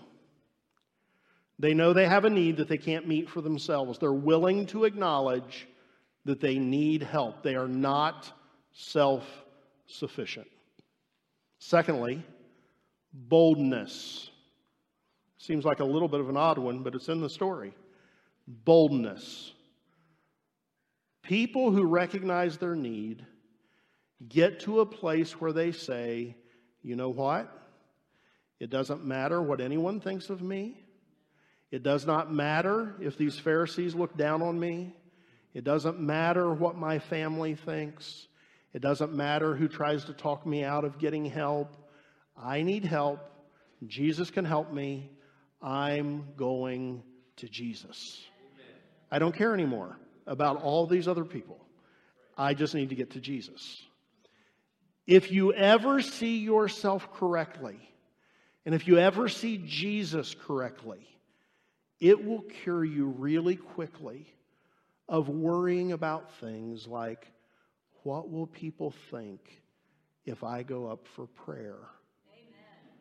They 1.59 1.75
know 1.75 1.93
they 1.93 2.07
have 2.07 2.25
a 2.25 2.31
need 2.31 2.57
that 2.57 2.69
they 2.69 2.79
can't 2.79 3.07
meet 3.07 3.29
for 3.29 3.43
themselves. 3.43 3.99
They're 3.99 4.13
willing 4.13 4.67
to 4.67 4.85
acknowledge 4.85 5.69
that 6.25 6.41
they 6.41 6.59
need 6.59 7.03
help. 7.03 7.43
They 7.43 7.55
are 7.55 7.69
not 7.69 8.33
self 8.73 9.25
sufficient. 9.87 10.49
Secondly, 11.59 12.25
Boldness. 13.13 14.31
Seems 15.39 15.65
like 15.65 15.81
a 15.81 15.85
little 15.85 16.09
bit 16.09 16.21
of 16.21 16.29
an 16.29 16.37
odd 16.37 16.59
one, 16.59 16.83
but 16.83 16.95
it's 16.95 17.09
in 17.09 17.21
the 17.21 17.31
story. 17.31 17.75
Boldness. 18.47 19.53
People 21.31 21.71
who 21.71 21.85
recognize 21.85 22.57
their 22.57 22.75
need 22.75 23.25
get 24.29 24.59
to 24.63 24.81
a 24.81 24.85
place 24.85 25.41
where 25.41 25.53
they 25.53 25.71
say, 25.71 26.35
you 26.83 26.97
know 26.97 27.11
what? 27.11 27.57
It 28.59 28.69
doesn't 28.69 29.05
matter 29.05 29.41
what 29.41 29.61
anyone 29.61 30.01
thinks 30.01 30.29
of 30.29 30.43
me. 30.43 30.83
It 31.71 31.85
does 31.85 32.05
not 32.05 32.35
matter 32.35 32.97
if 33.01 33.17
these 33.17 33.39
Pharisees 33.39 33.95
look 33.95 34.17
down 34.17 34.43
on 34.43 34.59
me. 34.59 34.93
It 35.55 35.63
doesn't 35.63 36.01
matter 36.01 36.53
what 36.53 36.77
my 36.77 36.99
family 36.99 37.55
thinks. 37.55 38.27
It 38.75 38.83
doesn't 38.83 39.15
matter 39.15 39.55
who 39.55 39.69
tries 39.69 40.07
to 40.07 40.13
talk 40.13 40.45
me 40.45 40.65
out 40.65 40.85
of 40.85 40.99
getting 40.99 41.27
help. 41.27 41.77
I 42.37 42.63
need 42.63 42.85
help. 42.85 43.21
Jesus 43.87 44.33
can 44.33 44.45
help 44.45 44.73
me. 44.73 45.13
I'm 45.63 46.35
going 46.37 47.05
to 47.37 47.49
Jesus. 47.49 48.21
I 49.13 49.21
don't 49.21 49.37
care 49.37 49.55
anymore 49.55 49.97
about 50.27 50.63
all 50.63 50.87
these 50.87 51.09
other 51.09 51.25
people. 51.25 51.59
I 52.37 52.55
just 52.55 52.75
need 52.75 52.91
to 52.91 52.95
get 52.95 53.11
to 53.11 53.21
Jesus. 53.21 53.83
If 55.07 55.33
you 55.33 55.53
ever 55.53 56.01
see 56.01 56.39
yourself 56.39 57.13
correctly, 57.15 57.79
and 58.65 58.75
if 58.75 58.87
you 58.87 58.99
ever 58.99 59.29
see 59.29 59.59
Jesus 59.59 60.35
correctly, 60.47 61.07
it 61.99 62.25
will 62.25 62.43
cure 62.63 62.85
you 62.85 63.07
really 63.07 63.57
quickly 63.57 64.27
of 65.09 65.29
worrying 65.29 65.93
about 65.93 66.33
things 66.41 66.87
like 66.87 67.27
what 68.05 68.31
will 68.31 68.47
people 68.47 68.95
think 69.11 69.41
if 70.25 70.45
I 70.45 70.63
go 70.63 70.87
up 70.87 71.07
for 71.15 71.27
prayer? 71.27 71.79
Amen. 72.33 72.95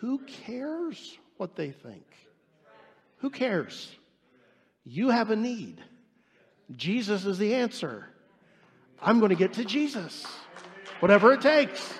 Who 0.00 0.18
cares 0.26 1.18
what 1.36 1.56
they 1.56 1.70
think? 1.70 2.06
Who 3.18 3.30
cares? 3.30 3.90
You 4.84 5.08
have 5.08 5.30
a 5.30 5.36
need. 5.36 5.82
Jesus 6.74 7.24
is 7.24 7.38
the 7.38 7.54
answer. 7.54 8.08
I'm 9.00 9.18
going 9.20 9.30
to 9.30 9.36
get 9.36 9.52
to 9.54 9.64
Jesus, 9.64 10.26
whatever 11.00 11.32
it 11.32 11.40
takes. 11.40 11.92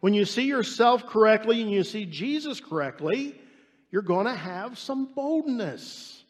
When 0.00 0.14
you 0.14 0.24
see 0.24 0.44
yourself 0.44 1.06
correctly 1.06 1.62
and 1.62 1.70
you 1.70 1.84
see 1.84 2.04
Jesus 2.04 2.60
correctly, 2.60 3.40
you're 3.90 4.02
going 4.02 4.26
to 4.26 4.34
have 4.34 4.78
some 4.78 5.06
boldness. 5.14 6.24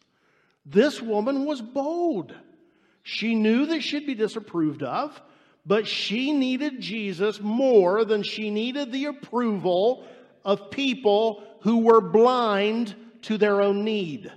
This 0.65 1.01
woman 1.01 1.45
was 1.45 1.61
bold. 1.61 2.35
She 3.03 3.35
knew 3.35 3.67
that 3.67 3.83
she'd 3.83 4.07
be 4.07 4.15
disapproved 4.15 4.83
of, 4.83 5.21
but 5.67 5.87
she 5.87 6.33
needed 6.33 6.81
Jesus 6.81 7.41
more 7.41 8.05
than 8.05 8.23
she 8.23 8.51
needed 8.51 8.93
the 8.93 9.07
approval 9.07 10.05
of 10.45 10.71
people 10.71 11.43
who 11.61 11.79
were 11.79 12.01
blind 12.01 12.95
to 13.23 13.38
their 13.38 13.62
own 13.62 13.85
need. 13.85 14.31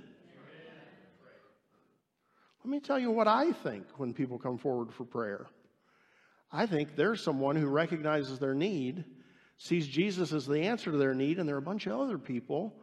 Let 2.66 2.72
me 2.72 2.80
tell 2.80 2.98
you 2.98 3.12
what 3.12 3.28
I 3.28 3.52
think 3.52 3.86
when 3.96 4.12
people 4.12 4.40
come 4.40 4.58
forward 4.58 4.92
for 4.92 5.04
prayer. 5.04 5.46
I 6.50 6.66
think 6.66 6.96
there's 6.96 7.22
someone 7.22 7.54
who 7.54 7.68
recognizes 7.68 8.40
their 8.40 8.56
need, 8.56 9.04
sees 9.56 9.86
Jesus 9.86 10.32
as 10.32 10.46
the 10.46 10.62
answer 10.62 10.90
to 10.90 10.98
their 10.98 11.14
need, 11.14 11.38
and 11.38 11.48
there 11.48 11.54
are 11.54 11.60
a 11.60 11.62
bunch 11.62 11.86
of 11.86 11.92
other 11.92 12.18
people 12.18 12.74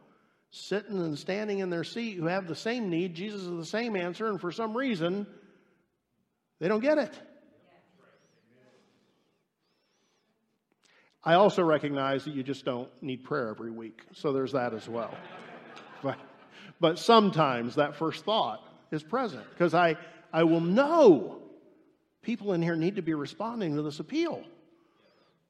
sitting 0.50 0.96
and 0.96 1.18
standing 1.18 1.58
in 1.58 1.68
their 1.68 1.84
seat 1.84 2.16
who 2.16 2.24
have 2.24 2.46
the 2.46 2.54
same 2.54 2.88
need. 2.88 3.14
Jesus 3.14 3.42
is 3.42 3.50
the 3.50 3.66
same 3.66 3.94
answer, 3.94 4.26
and 4.26 4.40
for 4.40 4.50
some 4.50 4.74
reason, 4.74 5.26
they 6.60 6.68
don't 6.68 6.80
get 6.80 6.96
it. 6.96 7.12
I 11.22 11.34
also 11.34 11.62
recognize 11.62 12.24
that 12.24 12.32
you 12.32 12.42
just 12.42 12.64
don't 12.64 12.88
need 13.02 13.22
prayer 13.22 13.50
every 13.50 13.70
week, 13.70 14.00
so 14.14 14.32
there's 14.32 14.52
that 14.52 14.72
as 14.72 14.88
well. 14.88 15.14
but, 16.02 16.16
but 16.80 16.98
sometimes 16.98 17.74
that 17.74 17.96
first 17.96 18.24
thought 18.24 18.66
is 18.94 19.02
present 19.02 19.44
because 19.50 19.74
I, 19.74 19.96
I 20.32 20.44
will 20.44 20.60
know 20.60 21.42
people 22.22 22.52
in 22.54 22.62
here 22.62 22.76
need 22.76 22.96
to 22.96 23.02
be 23.02 23.14
responding 23.14 23.76
to 23.76 23.82
this 23.82 24.00
appeal. 24.00 24.42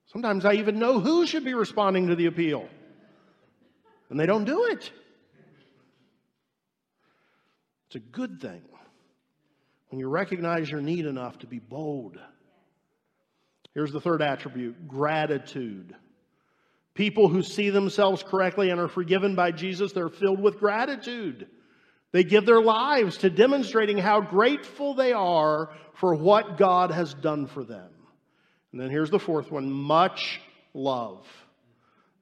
Sometimes 0.06 0.44
I 0.44 0.54
even 0.54 0.78
know 0.78 1.00
who 1.00 1.26
should 1.26 1.44
be 1.44 1.54
responding 1.54 2.08
to 2.08 2.16
the 2.16 2.26
appeal, 2.26 2.68
and 4.10 4.18
they 4.18 4.26
don't 4.26 4.44
do 4.44 4.64
it. 4.64 4.90
It's 7.86 7.96
a 7.96 8.00
good 8.00 8.40
thing 8.40 8.62
when 9.88 10.00
you 10.00 10.08
recognize 10.08 10.68
your 10.70 10.80
need 10.80 11.06
enough 11.06 11.38
to 11.38 11.46
be 11.46 11.60
bold. 11.60 12.18
Here's 13.74 13.92
the 13.92 14.00
third 14.00 14.22
attribute 14.22 14.88
gratitude. 14.88 15.94
People 16.94 17.28
who 17.28 17.42
see 17.42 17.70
themselves 17.70 18.22
correctly 18.22 18.70
and 18.70 18.80
are 18.80 18.88
forgiven 18.88 19.34
by 19.34 19.50
Jesus, 19.50 19.92
they're 19.92 20.08
filled 20.08 20.40
with 20.40 20.58
gratitude. 20.58 21.48
They 22.14 22.22
give 22.22 22.46
their 22.46 22.62
lives 22.62 23.16
to 23.18 23.28
demonstrating 23.28 23.98
how 23.98 24.20
grateful 24.20 24.94
they 24.94 25.12
are 25.12 25.70
for 25.94 26.14
what 26.14 26.56
God 26.56 26.92
has 26.92 27.12
done 27.12 27.48
for 27.48 27.64
them. 27.64 27.90
And 28.70 28.80
then 28.80 28.88
here's 28.88 29.10
the 29.10 29.18
fourth 29.18 29.50
one 29.50 29.68
much 29.68 30.40
love. 30.74 31.26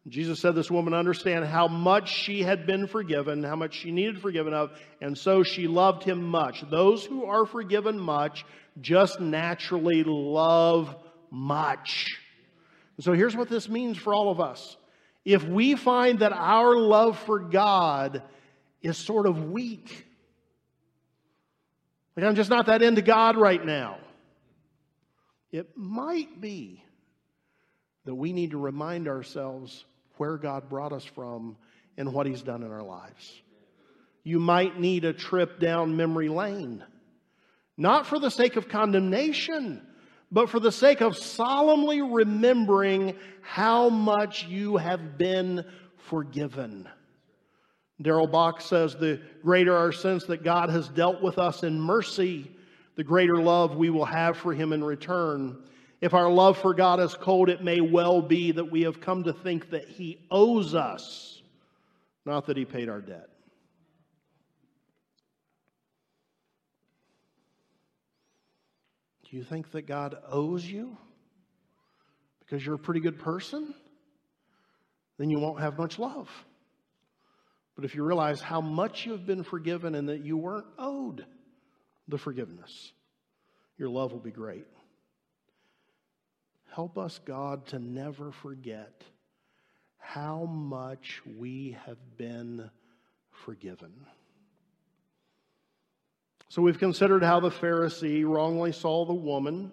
Jesus 0.08 0.40
said 0.40 0.54
this 0.54 0.70
woman 0.70 0.94
understand 0.94 1.44
how 1.44 1.68
much 1.68 2.10
she 2.10 2.42
had 2.42 2.66
been 2.66 2.86
forgiven, 2.86 3.42
how 3.44 3.54
much 3.54 3.74
she 3.80 3.90
needed 3.90 4.22
forgiven 4.22 4.54
of, 4.54 4.70
and 5.02 5.16
so 5.16 5.42
she 5.42 5.66
loved 5.66 6.04
him 6.04 6.22
much. 6.22 6.64
Those 6.70 7.04
who 7.04 7.26
are 7.26 7.44
forgiven 7.44 7.98
much 8.00 8.46
just 8.80 9.20
naturally 9.20 10.04
love 10.06 10.96
much. 11.30 12.18
So 12.98 13.12
here's 13.12 13.36
what 13.36 13.50
this 13.50 13.68
means 13.68 13.98
for 13.98 14.14
all 14.14 14.30
of 14.30 14.40
us. 14.40 14.78
If 15.26 15.44
we 15.44 15.76
find 15.76 16.20
that 16.20 16.32
our 16.32 16.78
love 16.78 17.18
for 17.18 17.40
God 17.40 18.22
is 18.82 18.96
sort 18.96 19.26
of 19.26 19.50
weak. 19.50 20.06
Like, 22.16 22.26
I'm 22.26 22.34
just 22.34 22.50
not 22.50 22.66
that 22.66 22.82
into 22.82 23.02
God 23.02 23.36
right 23.36 23.64
now. 23.64 23.98
It 25.50 25.76
might 25.76 26.40
be 26.40 26.82
that 28.04 28.14
we 28.14 28.32
need 28.32 28.50
to 28.50 28.58
remind 28.58 29.08
ourselves 29.08 29.84
where 30.16 30.36
God 30.36 30.68
brought 30.68 30.92
us 30.92 31.04
from 31.04 31.56
and 31.96 32.12
what 32.12 32.26
He's 32.26 32.42
done 32.42 32.62
in 32.62 32.70
our 32.70 32.82
lives. 32.82 33.40
You 34.24 34.38
might 34.38 34.78
need 34.78 35.04
a 35.04 35.12
trip 35.12 35.58
down 35.60 35.96
memory 35.96 36.28
lane, 36.28 36.84
not 37.76 38.06
for 38.06 38.18
the 38.18 38.30
sake 38.30 38.56
of 38.56 38.68
condemnation, 38.68 39.86
but 40.30 40.48
for 40.48 40.60
the 40.60 40.72
sake 40.72 41.00
of 41.00 41.16
solemnly 41.16 42.00
remembering 42.02 43.16
how 43.42 43.88
much 43.88 44.46
you 44.46 44.76
have 44.76 45.18
been 45.18 45.64
forgiven. 46.08 46.88
Darrell 48.00 48.26
Bock 48.26 48.60
says, 48.60 48.94
The 48.94 49.20
greater 49.42 49.76
our 49.76 49.92
sense 49.92 50.24
that 50.24 50.42
God 50.42 50.70
has 50.70 50.88
dealt 50.88 51.22
with 51.22 51.38
us 51.38 51.62
in 51.62 51.80
mercy, 51.80 52.50
the 52.96 53.04
greater 53.04 53.36
love 53.36 53.76
we 53.76 53.90
will 53.90 54.04
have 54.04 54.36
for 54.36 54.52
Him 54.52 54.72
in 54.72 54.82
return. 54.82 55.62
If 56.00 56.14
our 56.14 56.30
love 56.30 56.58
for 56.58 56.74
God 56.74 57.00
is 57.00 57.14
cold, 57.14 57.48
it 57.48 57.62
may 57.62 57.80
well 57.80 58.20
be 58.20 58.50
that 58.52 58.64
we 58.64 58.82
have 58.82 59.00
come 59.00 59.22
to 59.24 59.32
think 59.32 59.70
that 59.70 59.88
He 59.88 60.18
owes 60.30 60.74
us, 60.74 61.42
not 62.24 62.46
that 62.46 62.56
He 62.56 62.64
paid 62.64 62.88
our 62.88 63.00
debt. 63.00 63.28
Do 69.30 69.36
you 69.38 69.44
think 69.44 69.70
that 69.70 69.82
God 69.82 70.16
owes 70.28 70.64
you 70.64 70.96
because 72.40 72.66
you're 72.66 72.74
a 72.74 72.78
pretty 72.78 73.00
good 73.00 73.18
person? 73.18 73.74
Then 75.18 75.30
you 75.30 75.38
won't 75.38 75.60
have 75.60 75.78
much 75.78 75.98
love. 75.98 76.28
But 77.82 77.90
if 77.90 77.96
you 77.96 78.04
realize 78.04 78.40
how 78.40 78.60
much 78.60 79.06
you've 79.06 79.26
been 79.26 79.42
forgiven 79.42 79.96
and 79.96 80.08
that 80.08 80.24
you 80.24 80.36
weren't 80.36 80.68
owed 80.78 81.26
the 82.06 82.16
forgiveness, 82.16 82.92
your 83.76 83.88
love 83.88 84.12
will 84.12 84.20
be 84.20 84.30
great. 84.30 84.68
Help 86.72 86.96
us, 86.96 87.18
God, 87.24 87.66
to 87.66 87.80
never 87.80 88.30
forget 88.30 89.02
how 89.98 90.44
much 90.44 91.22
we 91.36 91.76
have 91.84 91.98
been 92.16 92.70
forgiven. 93.32 93.92
So 96.50 96.62
we've 96.62 96.78
considered 96.78 97.24
how 97.24 97.40
the 97.40 97.50
Pharisee 97.50 98.24
wrongly 98.24 98.70
saw 98.70 99.04
the 99.04 99.12
woman, 99.12 99.72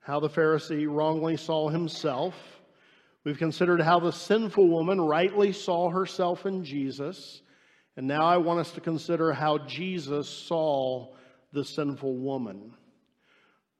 how 0.00 0.18
the 0.18 0.28
Pharisee 0.28 0.92
wrongly 0.92 1.36
saw 1.36 1.68
himself 1.68 2.34
We've 3.24 3.38
considered 3.38 3.82
how 3.82 4.00
the 4.00 4.12
sinful 4.12 4.68
woman 4.68 5.00
rightly 5.00 5.52
saw 5.52 5.90
herself 5.90 6.46
in 6.46 6.64
Jesus. 6.64 7.42
And 7.96 8.06
now 8.06 8.22
I 8.22 8.38
want 8.38 8.60
us 8.60 8.72
to 8.72 8.80
consider 8.80 9.32
how 9.32 9.58
Jesus 9.58 10.28
saw 10.28 11.14
the 11.52 11.64
sinful 11.64 12.16
woman. 12.16 12.72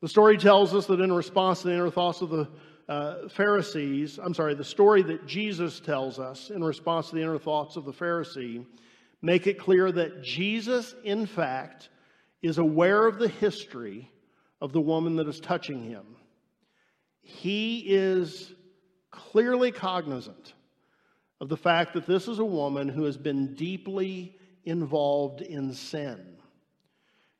The 0.03 0.09
story 0.09 0.37
tells 0.37 0.75
us 0.75 0.87
that 0.87 1.01
in 1.01 1.13
response 1.13 1.63
to 1.63 1.69
the 1.69 1.75
inner 1.75 1.91
thoughts 1.91 2.21
of 2.21 2.31
the 2.31 2.49
uh, 2.89 3.29
Pharisees, 3.29 4.19
I'm 4.23 4.35
sorry, 4.35 4.55
the 4.55 4.65
story 4.65 5.03
that 5.05 5.27
Jesus 5.27 5.81
tells 5.81 6.19
us 6.19 6.51
in 6.51 6.63
response 6.63 7.09
to 7.09 7.15
the 7.15 7.23
inner 7.23 7.39
thoughts 7.39 7.77
of 7.77 7.85
the 7.85 7.93
Pharisee 7.93 8.67
make 9.23 9.47
it 9.47 9.59
clear 9.59 9.93
that 9.93 10.23
Jesus, 10.23 10.95
in 11.05 11.27
fact, 11.27 11.89
is 12.43 12.59
aware 12.59 13.07
of 13.07 13.19
the 13.19 13.29
history 13.29 14.11
of 14.61 14.73
the 14.73 14.81
woman 14.81 15.17
that 15.17 15.29
is 15.29 15.41
touching 15.41 15.83
him. 15.83 16.05
He 17.23 17.81
is 17.87 18.55
clearly 19.11 19.73
cognizant 19.73 20.55
of 21.41 21.49
the 21.49 21.57
fact 21.57 21.95
that 21.95 22.07
this 22.07 22.29
is 22.29 22.39
a 22.39 22.45
woman 22.45 22.89
who 22.89 23.05
has 23.05 23.17
been 23.17 23.55
deeply 23.55 24.37
involved 24.65 25.41
in 25.41 25.73
sin. 25.73 26.19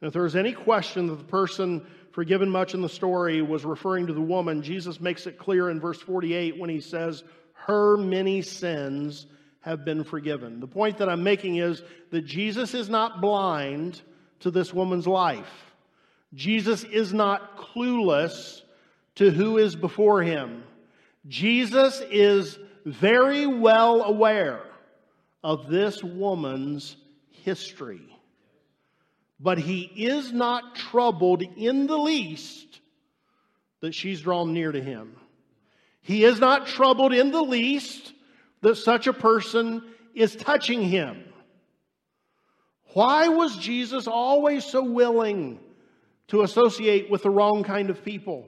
And 0.01 0.09
if 0.09 0.13
there 0.13 0.23
was 0.23 0.37
any 0.37 0.53
question 0.53 1.09
that 1.09 1.17
the 1.17 1.25
person 1.25 1.87
forgiven 2.13 2.49
much 2.49 2.75
in 2.75 2.81
the 2.81 2.89
story 2.89 3.43
was 3.43 3.65
referring 3.65 4.07
to 4.07 4.13
the 4.13 4.21
woman, 4.21 4.63
Jesus 4.63 5.01
makes 5.01 5.27
it 5.27 5.39
clear 5.39 5.69
in 5.71 5.79
verse 5.79 6.01
48 6.01 6.59
when 6.59 6.71
he 6.71 6.81
says, 6.81 7.23
Her 7.53 7.97
many 7.97 8.41
sins 8.43 9.27
have 9.61 9.85
been 9.85 10.05
forgiven. 10.05 10.61
The 10.61 10.67
point 10.67 10.99
that 10.99 11.09
I'm 11.09 11.23
making 11.23 11.57
is 11.57 11.83
that 12.11 12.23
Jesus 12.23 12.73
is 12.73 12.89
not 12.89 13.21
blind 13.21 14.01
to 14.41 14.51
this 14.51 14.73
woman's 14.73 15.07
life. 15.07 15.75
Jesus 16.33 16.85
is 16.85 17.13
not 17.13 17.59
clueless 17.59 18.63
to 19.17 19.31
who 19.31 19.59
is 19.59 19.77
before 19.77 20.23
him. 20.23 20.63
Jesus 21.27 22.01
is 22.11 22.59
very 22.85 23.47
well 23.47 24.03
aware 24.03 24.63
of 25.43 25.69
this 25.69 26.03
woman's 26.03 26.97
history. 27.31 28.03
But 29.39 29.59
he 29.59 29.83
is 29.83 30.33
not 30.33 30.77
troubled 30.77 31.43
in 31.43 31.87
the 31.87 31.97
least 31.97 32.81
that 33.81 33.95
she's 33.95 34.21
drawn 34.21 34.53
near 34.53 34.71
to 34.71 34.83
him. 34.83 35.17
He 36.03 36.25
is 36.25 36.39
not 36.39 36.67
troubled 36.67 37.13
in 37.13 37.31
the 37.31 37.43
least 37.43 38.13
that 38.61 38.77
such 38.77 39.07
a 39.07 39.13
person 39.13 39.83
is 40.15 40.37
touching 40.37 40.83
him. 40.83 41.25
Why 42.93 43.29
was 43.29 43.57
Jesus 43.57 44.07
always 44.07 44.65
so 44.65 44.83
willing 44.83 45.61
to 46.29 46.43
associate 46.43 47.11
with 47.11 47.23
the 47.23 47.31
wrong 47.31 47.63
kind 47.63 47.89
of 47.89 48.05
people? 48.05 48.47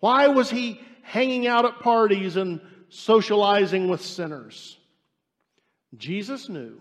Why 0.00 0.28
was 0.28 0.48
he 0.48 0.80
hanging 1.08 1.46
out 1.46 1.64
at 1.64 1.80
parties 1.80 2.36
and 2.36 2.60
socializing 2.90 3.88
with 3.88 4.02
sinners? 4.02 4.76
Jesus 5.96 6.50
knew 6.50 6.78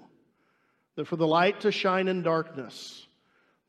that 0.96 1.08
for 1.08 1.16
the 1.16 1.28
light 1.28 1.62
to 1.62 1.72
shine 1.72 2.10
in 2.10 2.24
darkness, 2.24 3.08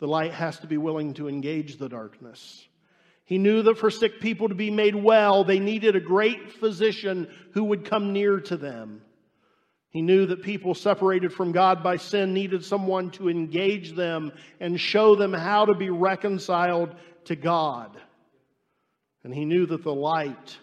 the 0.00 0.08
light 0.08 0.32
has 0.32 0.58
to 0.58 0.66
be 0.66 0.76
willing 0.76 1.14
to 1.14 1.28
engage 1.28 1.76
the 1.76 1.88
darkness. 1.88 2.66
He 3.24 3.38
knew 3.38 3.62
that 3.62 3.78
for 3.78 3.90
sick 3.90 4.20
people 4.20 4.48
to 4.48 4.54
be 4.54 4.70
made 4.70 4.96
well, 4.96 5.44
they 5.44 5.60
needed 5.60 5.94
a 5.94 6.00
great 6.00 6.50
physician 6.50 7.28
who 7.52 7.64
would 7.64 7.84
come 7.84 8.12
near 8.12 8.40
to 8.40 8.56
them. 8.56 9.02
He 9.90 10.02
knew 10.02 10.26
that 10.26 10.42
people 10.42 10.74
separated 10.74 11.32
from 11.32 11.52
God 11.52 11.82
by 11.82 11.96
sin 11.96 12.34
needed 12.34 12.64
someone 12.64 13.10
to 13.12 13.28
engage 13.28 13.92
them 13.92 14.32
and 14.58 14.80
show 14.80 15.14
them 15.14 15.32
how 15.32 15.66
to 15.66 15.74
be 15.74 15.90
reconciled 15.90 16.94
to 17.26 17.36
God. 17.36 17.96
And 19.24 19.34
he 19.34 19.44
knew 19.44 19.66
that 19.66 19.82
the 19.82 19.94
light 19.94 20.58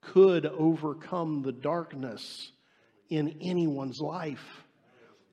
could 0.00 0.46
overcome 0.46 1.42
the 1.42 1.52
darkness 1.52 2.52
in 3.10 3.38
anyone's 3.40 4.00
life. 4.00 4.64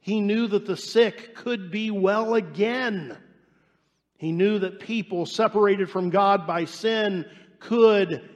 He 0.02 0.22
knew 0.22 0.48
that 0.48 0.66
the 0.66 0.78
sick 0.78 1.36
could 1.36 1.72
be 1.72 1.92
well 1.92 2.36
again. 2.36 3.18
He 4.18 4.32
knew 4.32 4.60
that 4.60 4.80
people 4.80 5.26
separated 5.26 5.90
from 5.90 6.10
God 6.10 6.46
by 6.46 6.66
sin 6.66 7.26
could 7.60 8.30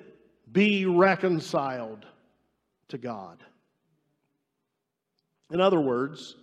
be 0.52 0.86
reconciled 0.86 2.06
to 2.88 2.98
God. 2.98 3.44
In 5.52 5.62
other 5.62 5.80
words, 5.80 6.36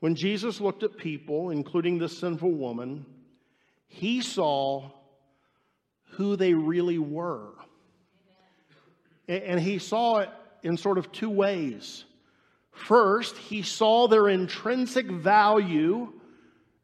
when 0.00 0.14
Jesus 0.14 0.60
looked 0.60 0.82
at 0.82 0.96
people, 0.96 1.50
including 1.50 1.98
this 1.98 2.18
sinful 2.18 2.52
woman, 2.52 3.06
he 3.88 4.20
saw 4.20 4.90
who 6.16 6.36
they 6.36 6.54
really 6.54 6.98
were. 6.98 7.52
And 9.28 9.60
he 9.60 9.78
saw 9.78 10.18
it 10.18 10.30
in 10.62 10.76
sort 10.76 10.98
of 10.98 11.12
two 11.12 11.30
ways. 11.30 12.04
First, 12.70 13.36
he 13.36 13.62
saw 13.62 14.08
their 14.08 14.28
intrinsic 14.28 15.06
value 15.06 16.12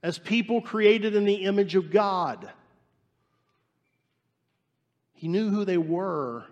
as 0.03 0.19
people 0.19 0.61
created 0.61 1.15
in 1.15 1.25
the 1.25 1.45
image 1.45 1.77
of 1.77 1.91
God. 1.91 2.51
He 5.15 5.29
knew 5.29 5.51
who 5.51 5.65
they 5.65 5.79
were 5.79 6.45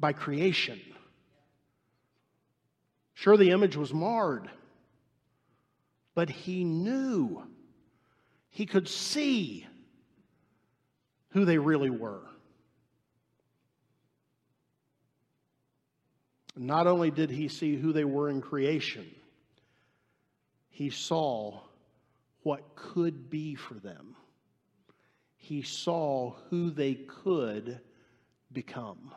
by 0.00 0.12
creation. 0.12 0.80
Sure, 3.12 3.36
the 3.36 3.50
image 3.50 3.76
was 3.76 3.92
marred, 3.92 4.50
but 6.14 6.30
he 6.30 6.64
knew, 6.64 7.42
he 8.50 8.66
could 8.66 8.88
see 8.88 9.66
who 11.34 11.44
they 11.44 11.58
really 11.58 11.90
were. 11.90 12.22
Not 16.56 16.86
only 16.86 17.10
did 17.10 17.28
he 17.28 17.48
see 17.48 17.74
who 17.74 17.92
they 17.92 18.04
were 18.04 18.30
in 18.30 18.40
creation, 18.40 19.12
he 20.70 20.90
saw 20.90 21.60
what 22.44 22.76
could 22.76 23.30
be 23.30 23.56
for 23.56 23.74
them. 23.74 24.14
He 25.36 25.62
saw 25.62 26.34
who 26.50 26.70
they 26.70 26.94
could 26.94 27.80
become. 28.52 29.12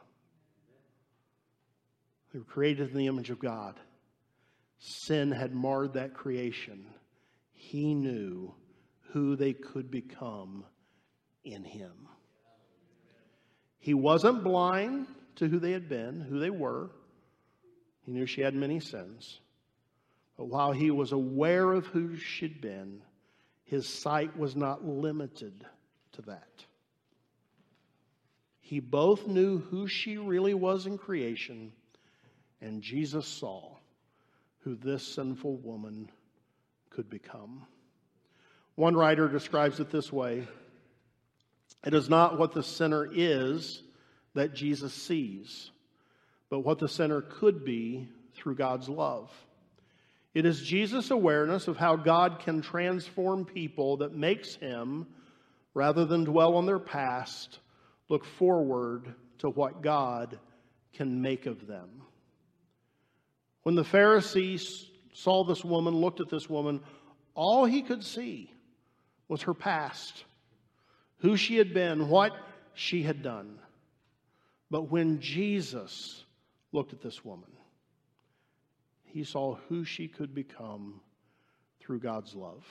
They 2.34 2.40
were 2.40 2.46
created 2.46 2.90
in 2.90 2.98
the 2.98 3.08
image 3.08 3.30
of 3.30 3.38
God. 3.38 3.80
Sin 4.80 5.32
had 5.32 5.54
marred 5.54 5.94
that 5.94 6.16
creation. 6.16 6.88
He 7.54 7.94
knew 7.94 8.56
who 9.12 9.36
they 9.36 9.54
could 9.54 9.92
become 9.92 10.66
in 11.54 11.64
Him. 11.64 12.08
He 13.80 13.94
wasn't 13.94 14.44
blind 14.44 15.08
to 15.36 15.48
who 15.48 15.60
they 15.60 15.72
had 15.72 15.88
been, 15.88 16.22
who 16.22 16.40
they 16.40 16.50
were. 16.50 16.90
He 18.06 18.12
knew 18.12 18.26
she 18.26 18.42
had 18.42 18.54
many 18.54 18.80
sins. 18.80 19.40
But 20.36 20.46
while 20.46 20.72
he 20.72 20.92
was 20.92 21.12
aware 21.12 21.74
of 21.74 21.88
who 21.88 22.16
she'd 22.16 22.62
been, 22.62 23.02
his 23.64 23.88
sight 23.88 24.38
was 24.38 24.56
not 24.56 24.86
limited 24.86 25.66
to 26.14 26.22
that. 26.24 26.66
He 28.60 28.80
both 28.80 29.28
knew 29.28 29.60
who 29.60 29.88
she 29.88 30.18
really 30.18 30.54
was 30.54 30.86
in 30.86 30.98
creation, 30.98 31.72
and 32.62 32.82
Jesus 32.82 33.26
saw 33.28 33.78
who 34.60 34.76
this 34.76 35.08
sinful 35.08 35.56
woman 35.58 36.10
could 36.90 37.10
become. 37.10 37.66
One 38.76 38.96
writer 38.96 39.28
describes 39.28 39.80
it 39.80 39.90
this 39.90 40.12
way 40.12 40.48
It 41.86 41.94
is 41.94 42.10
not 42.10 42.38
what 42.38 42.54
the 42.54 42.64
sinner 42.64 43.08
is 43.12 43.82
that 44.34 44.54
Jesus 44.54 44.94
sees 44.94 45.72
but 46.50 46.60
what 46.60 46.80
the 46.80 46.88
sinner 46.88 47.22
could 47.22 47.66
be 47.66 48.08
through 48.36 48.56
God's 48.56 48.88
love. 48.88 49.32
It 50.34 50.46
is 50.46 50.62
Jesus' 50.62 51.12
awareness 51.12 51.68
of 51.68 51.78
how 51.78 51.96
God 51.96 52.40
can 52.40 52.62
transform 52.62 53.46
people 53.46 53.98
that 53.98 54.14
makes 54.14 54.56
him, 54.56 55.08
rather 55.74 56.06
than 56.06 56.24
dwell 56.24 56.56
on 56.56 56.66
their 56.66 56.80
past, 56.80 57.60
look 58.08 58.24
forward 58.24 59.14
to 59.40 59.50
what 59.50 59.82
God 59.82 60.40
can 60.94 61.22
make 61.22 61.46
of 61.46 61.68
them. 61.68 61.90
When 63.64 63.76
the 63.76 63.84
Pharisees 63.84 64.86
saw 65.14 65.44
this 65.44 65.66
woman, 65.66 65.96
looked 65.96 66.22
at 66.22 66.30
this 66.30 66.50
woman, 66.50 66.82
all 67.34 67.66
he 67.66 67.82
could 67.82 68.04
see 68.04 68.52
was 69.28 69.42
her 69.44 69.54
past, 69.54 70.24
who 71.20 71.38
she 71.38 71.58
had 71.58 71.74
been, 71.74 72.10
what 72.10 72.34
she 72.74 73.04
had 73.04 73.24
done. 73.24 73.60
But 74.70 74.92
when 74.92 75.20
Jesus 75.20 76.26
looked 76.72 76.94
at 76.94 77.02
this 77.02 77.24
woman. 77.24 77.50
He 79.06 79.24
saw 79.24 79.56
who 79.70 79.84
she 79.84 80.08
could 80.08 80.34
become 80.34 81.02
through 81.80 82.00
God's 82.00 82.36
love. 82.36 82.64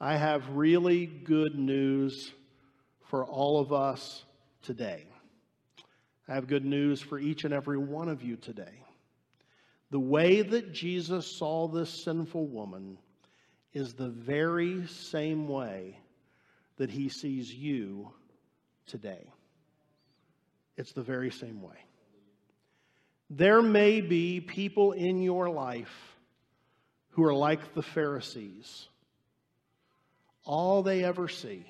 I 0.00 0.16
have 0.16 0.48
really 0.50 1.06
good 1.06 1.58
news 1.58 2.32
for 3.10 3.24
all 3.24 3.60
of 3.60 3.72
us 3.72 4.24
today. 4.62 5.06
I 6.28 6.34
have 6.34 6.46
good 6.46 6.64
news 6.64 7.00
for 7.00 7.18
each 7.18 7.44
and 7.44 7.52
every 7.52 7.78
one 7.78 8.08
of 8.08 8.22
you 8.22 8.36
today. 8.36 8.82
The 9.90 10.00
way 10.00 10.42
that 10.42 10.72
Jesus 10.72 11.36
saw 11.38 11.68
this 11.68 12.04
sinful 12.04 12.46
woman 12.46 12.98
is 13.72 13.94
the 13.94 14.08
very 14.08 14.86
same 14.86 15.46
way 15.46 15.98
that 16.76 16.90
he 16.90 17.08
sees 17.08 17.52
you 17.52 18.10
today. 18.86 19.30
It's 20.76 20.92
the 20.92 21.02
very 21.02 21.30
same 21.30 21.62
way. 21.62 21.76
There 23.30 23.62
may 23.62 24.00
be 24.00 24.40
people 24.40 24.92
in 24.92 25.22
your 25.22 25.48
life 25.48 26.14
who 27.10 27.24
are 27.24 27.34
like 27.34 27.74
the 27.74 27.82
Pharisees. 27.82 28.88
All 30.44 30.82
they 30.82 31.04
ever 31.04 31.28
see 31.28 31.64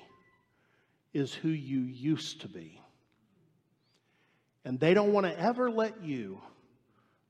is 1.13 1.33
who 1.33 1.49
you 1.49 1.79
used 1.79 2.41
to 2.41 2.49
be. 2.49 2.81
And 4.65 4.79
they 4.79 4.93
don't 4.93 5.13
want 5.13 5.27
to 5.27 5.39
ever 5.39 5.69
let 5.69 6.03
you 6.03 6.41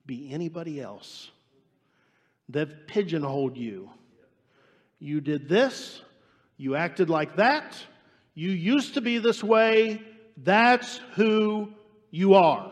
be 0.05 0.31
anybody 0.31 0.81
else. 0.81 1.29
They've 2.47 2.73
pigeonholed 2.87 3.57
you. 3.57 3.89
You 4.99 5.19
did 5.19 5.49
this, 5.49 6.01
you 6.57 6.75
acted 6.75 7.09
like 7.09 7.37
that, 7.37 7.77
you 8.33 8.51
used 8.51 8.95
to 8.95 9.01
be 9.01 9.17
this 9.17 9.43
way, 9.43 10.01
that's 10.37 10.99
who 11.15 11.73
you 12.11 12.35
are. 12.35 12.71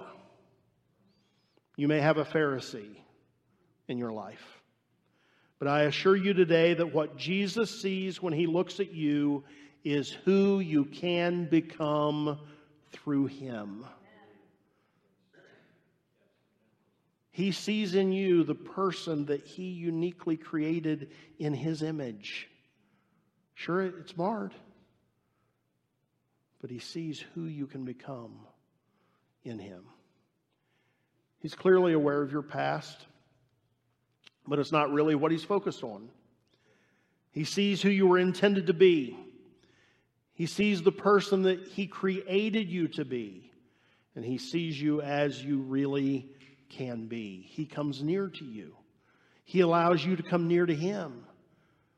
You 1.75 1.87
may 1.87 1.99
have 1.99 2.17
a 2.17 2.25
Pharisee 2.25 2.97
in 3.87 3.97
your 3.97 4.11
life. 4.11 4.61
But 5.59 5.67
I 5.67 5.83
assure 5.83 6.15
you 6.15 6.33
today 6.33 6.73
that 6.73 6.93
what 6.93 7.17
Jesus 7.17 7.81
sees 7.81 8.21
when 8.21 8.33
he 8.33 8.47
looks 8.47 8.79
at 8.79 8.93
you 8.93 9.43
is 9.83 10.11
who 10.25 10.59
you 10.59 10.85
can 10.85 11.45
become 11.45 12.39
through 12.91 13.27
him. 13.27 13.85
He 17.31 17.51
sees 17.51 17.95
in 17.95 18.11
you 18.11 18.43
the 18.43 18.55
person 18.55 19.25
that 19.25 19.43
he 19.43 19.63
uniquely 19.63 20.37
created 20.37 21.09
in 21.39 21.53
his 21.53 21.81
image. 21.81 22.47
Sure, 23.55 23.81
it's 23.81 24.17
marred, 24.17 24.53
but 26.61 26.69
he 26.69 26.79
sees 26.79 27.23
who 27.33 27.43
you 27.43 27.67
can 27.67 27.85
become 27.85 28.39
in 29.43 29.59
him. 29.59 29.83
He's 31.39 31.55
clearly 31.55 31.93
aware 31.93 32.21
of 32.21 32.31
your 32.31 32.41
past, 32.41 33.05
but 34.47 34.59
it's 34.59 34.71
not 34.71 34.91
really 34.91 35.15
what 35.15 35.31
he's 35.31 35.43
focused 35.43 35.83
on. 35.83 36.09
He 37.31 37.43
sees 37.43 37.81
who 37.81 37.89
you 37.89 38.07
were 38.07 38.19
intended 38.19 38.67
to 38.67 38.73
be. 38.73 39.17
He 40.33 40.45
sees 40.45 40.81
the 40.81 40.91
person 40.91 41.43
that 41.43 41.67
he 41.67 41.85
created 41.85 42.69
you 42.69 42.87
to 42.89 43.05
be, 43.05 43.51
and 44.15 44.25
he 44.25 44.37
sees 44.37 44.81
you 44.81 45.01
as 45.01 45.43
you 45.43 45.59
really 45.59 46.29
can 46.69 47.07
be. 47.07 47.45
He 47.49 47.65
comes 47.65 48.01
near 48.01 48.29
to 48.29 48.45
you. 48.45 48.75
He 49.43 49.59
allows 49.59 50.03
you 50.03 50.15
to 50.15 50.23
come 50.23 50.47
near 50.47 50.65
to 50.65 50.75
him 50.75 51.25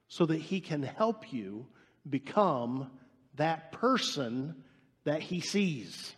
so 0.08 0.26
that 0.26 0.40
he 0.40 0.62
can 0.62 0.84
help 0.84 1.34
you 1.34 1.66
become 2.10 2.90
that 3.36 3.72
person 3.72 4.56
that 5.04 5.22
he 5.22 5.40
sees. 5.40 6.16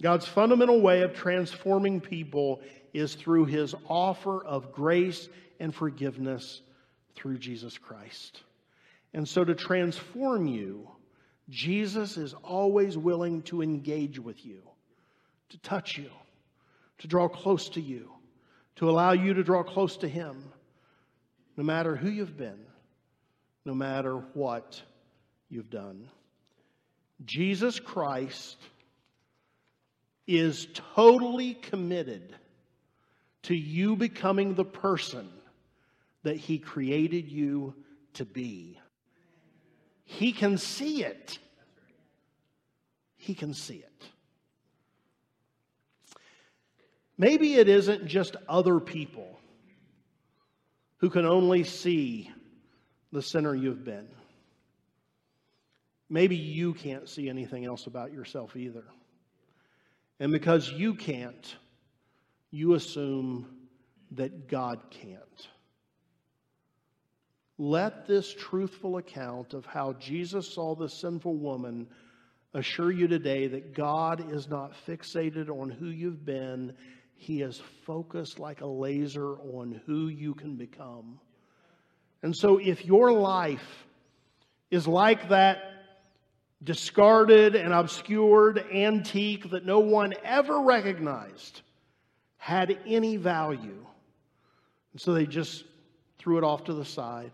God's 0.00 0.26
fundamental 0.26 0.80
way 0.80 1.02
of 1.02 1.14
transforming 1.14 2.00
people 2.00 2.60
is 2.92 3.14
through 3.14 3.46
his 3.46 3.74
offer 3.88 4.44
of 4.44 4.72
grace 4.72 5.28
and 5.58 5.74
forgiveness 5.74 6.62
through 7.16 7.38
Jesus 7.38 7.76
Christ. 7.76 8.42
And 9.12 9.26
so, 9.26 9.44
to 9.44 9.54
transform 9.54 10.46
you, 10.46 10.88
Jesus 11.48 12.16
is 12.16 12.34
always 12.44 12.96
willing 12.96 13.42
to 13.42 13.62
engage 13.62 14.18
with 14.18 14.44
you, 14.44 14.62
to 15.48 15.58
touch 15.58 15.98
you, 15.98 16.10
to 16.98 17.08
draw 17.08 17.26
close 17.26 17.70
to 17.70 17.80
you, 17.80 18.12
to 18.78 18.88
allow 18.88 19.10
you 19.10 19.34
to 19.34 19.42
draw 19.42 19.64
close 19.64 19.96
to 19.98 20.08
him, 20.08 20.52
no 21.56 21.64
matter 21.64 21.96
who 21.96 22.08
you've 22.08 22.36
been, 22.36 22.60
no 23.64 23.74
matter 23.74 24.18
what 24.34 24.80
you've 25.48 25.68
done. 25.68 26.08
Jesus 27.24 27.80
Christ 27.80 28.56
is 30.28 30.68
totally 30.94 31.54
committed 31.54 32.36
to 33.42 33.54
you 33.56 33.96
becoming 33.96 34.54
the 34.54 34.64
person 34.64 35.28
that 36.22 36.36
He 36.36 36.58
created 36.58 37.28
you 37.28 37.74
to 38.14 38.24
be. 38.24 38.78
He 40.04 40.32
can 40.32 40.56
see 40.56 41.02
it. 41.02 41.38
He 43.16 43.34
can 43.34 43.54
see 43.54 43.78
it. 43.78 44.04
Maybe 47.18 47.54
it 47.54 47.68
isn't 47.68 48.06
just 48.06 48.36
other 48.48 48.78
people 48.78 49.38
who 50.98 51.10
can 51.10 51.26
only 51.26 51.64
see 51.64 52.30
the 53.12 53.22
sinner 53.22 53.54
you've 53.54 53.84
been. 53.84 54.08
Maybe 56.08 56.36
you 56.36 56.74
can't 56.74 57.08
see 57.08 57.28
anything 57.28 57.64
else 57.64 57.86
about 57.86 58.12
yourself 58.12 58.56
either. 58.56 58.84
And 60.20 60.32
because 60.32 60.70
you 60.70 60.94
can't, 60.94 61.56
you 62.50 62.74
assume 62.74 63.46
that 64.12 64.48
God 64.48 64.80
can't. 64.90 65.48
Let 67.58 68.06
this 68.06 68.32
truthful 68.32 68.96
account 68.96 69.52
of 69.52 69.66
how 69.66 69.94
Jesus 69.94 70.54
saw 70.54 70.74
the 70.74 70.88
sinful 70.88 71.36
woman 71.36 71.88
assure 72.54 72.90
you 72.90 73.08
today 73.08 73.48
that 73.48 73.74
God 73.74 74.32
is 74.32 74.48
not 74.48 74.72
fixated 74.86 75.50
on 75.50 75.68
who 75.68 75.86
you've 75.86 76.24
been, 76.24 76.74
He 77.18 77.42
is 77.42 77.60
focused 77.84 78.38
like 78.38 78.62
a 78.62 78.66
laser 78.66 79.36
on 79.38 79.80
who 79.86 80.08
you 80.08 80.34
can 80.34 80.56
become. 80.56 81.18
And 82.22 82.34
so, 82.34 82.58
if 82.58 82.84
your 82.86 83.12
life 83.12 83.84
is 84.70 84.86
like 84.86 85.28
that 85.28 85.58
discarded 86.62 87.54
and 87.54 87.72
obscured 87.72 88.64
antique 88.72 89.50
that 89.50 89.64
no 89.64 89.80
one 89.80 90.14
ever 90.24 90.60
recognized 90.60 91.60
had 92.36 92.78
any 92.86 93.16
value. 93.16 93.84
And 94.92 95.00
so 95.00 95.12
they 95.12 95.26
just 95.26 95.64
threw 96.18 96.38
it 96.38 96.44
off 96.44 96.64
to 96.64 96.74
the 96.74 96.84
side, 96.84 97.32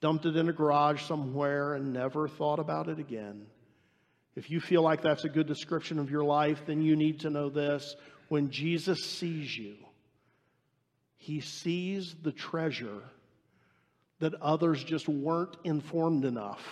dumped 0.00 0.26
it 0.26 0.36
in 0.36 0.48
a 0.48 0.52
garage 0.52 1.02
somewhere, 1.02 1.74
and 1.74 1.92
never 1.92 2.28
thought 2.28 2.58
about 2.58 2.88
it 2.88 2.98
again. 2.98 3.46
If 4.36 4.50
you 4.50 4.60
feel 4.60 4.82
like 4.82 5.02
that's 5.02 5.24
a 5.24 5.28
good 5.28 5.46
description 5.46 5.98
of 5.98 6.10
your 6.10 6.24
life, 6.24 6.62
then 6.66 6.82
you 6.82 6.96
need 6.96 7.20
to 7.20 7.30
know 7.30 7.50
this. 7.50 7.94
When 8.30 8.50
Jesus 8.52 9.00
sees 9.04 9.58
you, 9.58 9.74
he 11.16 11.40
sees 11.40 12.14
the 12.22 12.30
treasure 12.30 13.02
that 14.20 14.40
others 14.40 14.84
just 14.84 15.08
weren't 15.08 15.56
informed 15.64 16.24
enough 16.24 16.64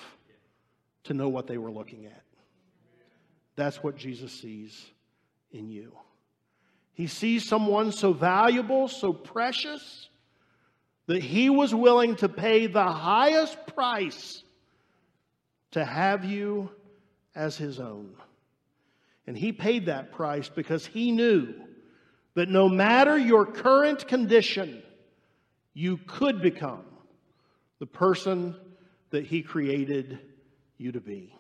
to 1.02 1.14
know 1.14 1.28
what 1.28 1.48
they 1.48 1.58
were 1.58 1.72
looking 1.72 2.06
at. 2.06 2.22
That's 3.56 3.82
what 3.82 3.96
Jesus 3.96 4.30
sees 4.30 4.86
in 5.50 5.68
you. 5.68 5.92
He 6.92 7.08
sees 7.08 7.48
someone 7.48 7.90
so 7.90 8.12
valuable, 8.12 8.86
so 8.86 9.12
precious, 9.12 10.08
that 11.06 11.24
he 11.24 11.50
was 11.50 11.74
willing 11.74 12.14
to 12.16 12.28
pay 12.28 12.68
the 12.68 12.84
highest 12.84 13.58
price 13.74 14.44
to 15.72 15.84
have 15.84 16.24
you 16.24 16.70
as 17.34 17.56
his 17.56 17.80
own. 17.80 18.14
And 19.28 19.36
he 19.36 19.52
paid 19.52 19.86
that 19.86 20.10
price 20.12 20.48
because 20.48 20.86
he 20.86 21.12
knew 21.12 21.52
that 22.34 22.48
no 22.48 22.66
matter 22.66 23.18
your 23.18 23.44
current 23.44 24.08
condition, 24.08 24.82
you 25.74 25.98
could 25.98 26.40
become 26.40 26.86
the 27.78 27.84
person 27.84 28.56
that 29.10 29.26
he 29.26 29.42
created 29.42 30.18
you 30.78 30.92
to 30.92 31.00
be. 31.00 31.36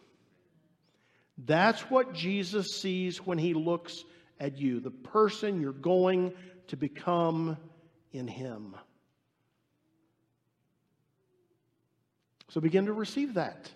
That's 1.38 1.80
what 1.82 2.12
Jesus 2.12 2.78
sees 2.78 3.24
when 3.24 3.38
he 3.38 3.54
looks 3.54 4.04
at 4.38 4.58
you, 4.58 4.80
the 4.80 4.90
person 4.90 5.58
you're 5.58 5.72
going 5.72 6.34
to 6.66 6.76
become 6.76 7.56
in 8.12 8.28
him. 8.28 8.76
So 12.50 12.60
begin 12.60 12.84
to 12.84 12.92
receive 12.92 13.32
that. 13.34 13.70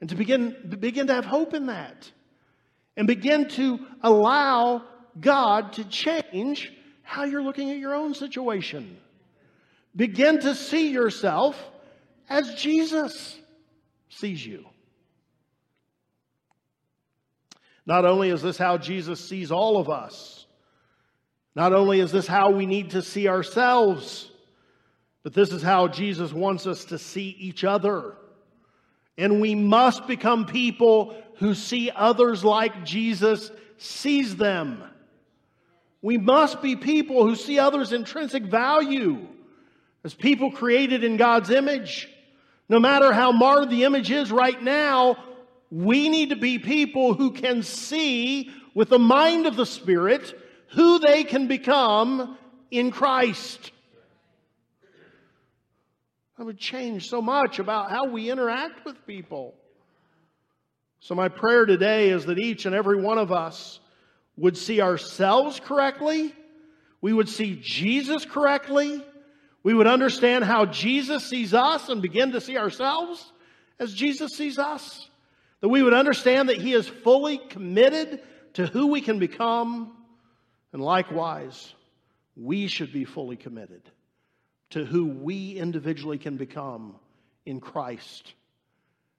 And 0.00 0.08
to 0.08 0.16
begin, 0.16 0.74
begin 0.80 1.08
to 1.08 1.12
have 1.12 1.26
hope 1.26 1.52
in 1.52 1.66
that. 1.66 2.10
And 2.98 3.06
begin 3.06 3.48
to 3.50 3.78
allow 4.02 4.82
God 5.20 5.72
to 5.74 5.84
change 5.84 6.72
how 7.02 7.24
you're 7.24 7.42
looking 7.42 7.70
at 7.70 7.78
your 7.78 7.94
own 7.94 8.12
situation. 8.12 8.98
Begin 9.94 10.40
to 10.40 10.54
see 10.54 10.90
yourself 10.90 11.56
as 12.28 12.56
Jesus 12.56 13.38
sees 14.08 14.44
you. 14.44 14.66
Not 17.86 18.04
only 18.04 18.30
is 18.30 18.42
this 18.42 18.58
how 18.58 18.76
Jesus 18.76 19.26
sees 19.26 19.52
all 19.52 19.78
of 19.78 19.88
us, 19.88 20.46
not 21.54 21.72
only 21.72 22.00
is 22.00 22.10
this 22.10 22.26
how 22.26 22.50
we 22.50 22.66
need 22.66 22.90
to 22.90 23.02
see 23.02 23.28
ourselves, 23.28 24.30
but 25.22 25.34
this 25.34 25.52
is 25.52 25.62
how 25.62 25.86
Jesus 25.86 26.32
wants 26.32 26.66
us 26.66 26.84
to 26.86 26.98
see 26.98 27.36
each 27.38 27.62
other. 27.62 28.16
And 29.18 29.40
we 29.40 29.54
must 29.54 30.06
become 30.06 30.46
people 30.46 31.14
who 31.34 31.54
see 31.54 31.90
others 31.90 32.44
like 32.44 32.84
Jesus 32.84 33.50
sees 33.76 34.36
them. 34.36 34.82
We 36.00 36.16
must 36.16 36.62
be 36.62 36.76
people 36.76 37.26
who 37.26 37.34
see 37.34 37.58
others' 37.58 37.92
intrinsic 37.92 38.44
value 38.44 39.26
as 40.04 40.14
people 40.14 40.52
created 40.52 41.02
in 41.02 41.16
God's 41.16 41.50
image. 41.50 42.08
No 42.68 42.78
matter 42.78 43.12
how 43.12 43.32
marred 43.32 43.70
the 43.70 43.84
image 43.84 44.10
is 44.10 44.30
right 44.30 44.62
now, 44.62 45.16
we 45.70 46.08
need 46.08 46.30
to 46.30 46.36
be 46.36 46.58
people 46.58 47.14
who 47.14 47.32
can 47.32 47.62
see 47.62 48.50
with 48.74 48.88
the 48.88 48.98
mind 48.98 49.46
of 49.46 49.56
the 49.56 49.66
Spirit 49.66 50.38
who 50.68 50.98
they 50.98 51.24
can 51.24 51.48
become 51.48 52.38
in 52.70 52.90
Christ. 52.90 53.72
That 56.38 56.44
would 56.44 56.58
change 56.58 57.08
so 57.08 57.20
much 57.20 57.58
about 57.58 57.90
how 57.90 58.06
we 58.06 58.30
interact 58.30 58.84
with 58.84 59.04
people. 59.06 59.54
So, 61.00 61.16
my 61.16 61.28
prayer 61.28 61.66
today 61.66 62.10
is 62.10 62.26
that 62.26 62.38
each 62.38 62.64
and 62.64 62.76
every 62.76 63.02
one 63.02 63.18
of 63.18 63.32
us 63.32 63.80
would 64.36 64.56
see 64.56 64.80
ourselves 64.80 65.58
correctly, 65.58 66.32
we 67.00 67.12
would 67.12 67.28
see 67.28 67.58
Jesus 67.60 68.24
correctly, 68.24 69.04
we 69.64 69.74
would 69.74 69.88
understand 69.88 70.44
how 70.44 70.64
Jesus 70.64 71.28
sees 71.28 71.54
us 71.54 71.88
and 71.88 72.00
begin 72.00 72.32
to 72.32 72.40
see 72.40 72.56
ourselves 72.56 73.32
as 73.80 73.92
Jesus 73.92 74.30
sees 74.36 74.60
us. 74.60 75.08
That 75.60 75.68
we 75.68 75.82
would 75.82 75.94
understand 75.94 76.50
that 76.50 76.58
He 76.58 76.72
is 76.72 76.86
fully 76.86 77.38
committed 77.38 78.22
to 78.54 78.66
who 78.66 78.86
we 78.86 79.00
can 79.00 79.18
become. 79.18 79.92
And 80.72 80.80
likewise, 80.80 81.74
we 82.36 82.68
should 82.68 82.92
be 82.92 83.04
fully 83.04 83.36
committed 83.36 83.82
to 84.70 84.84
who 84.84 85.06
we 85.06 85.52
individually 85.52 86.18
can 86.18 86.36
become 86.36 86.96
in 87.46 87.60
Christ. 87.60 88.34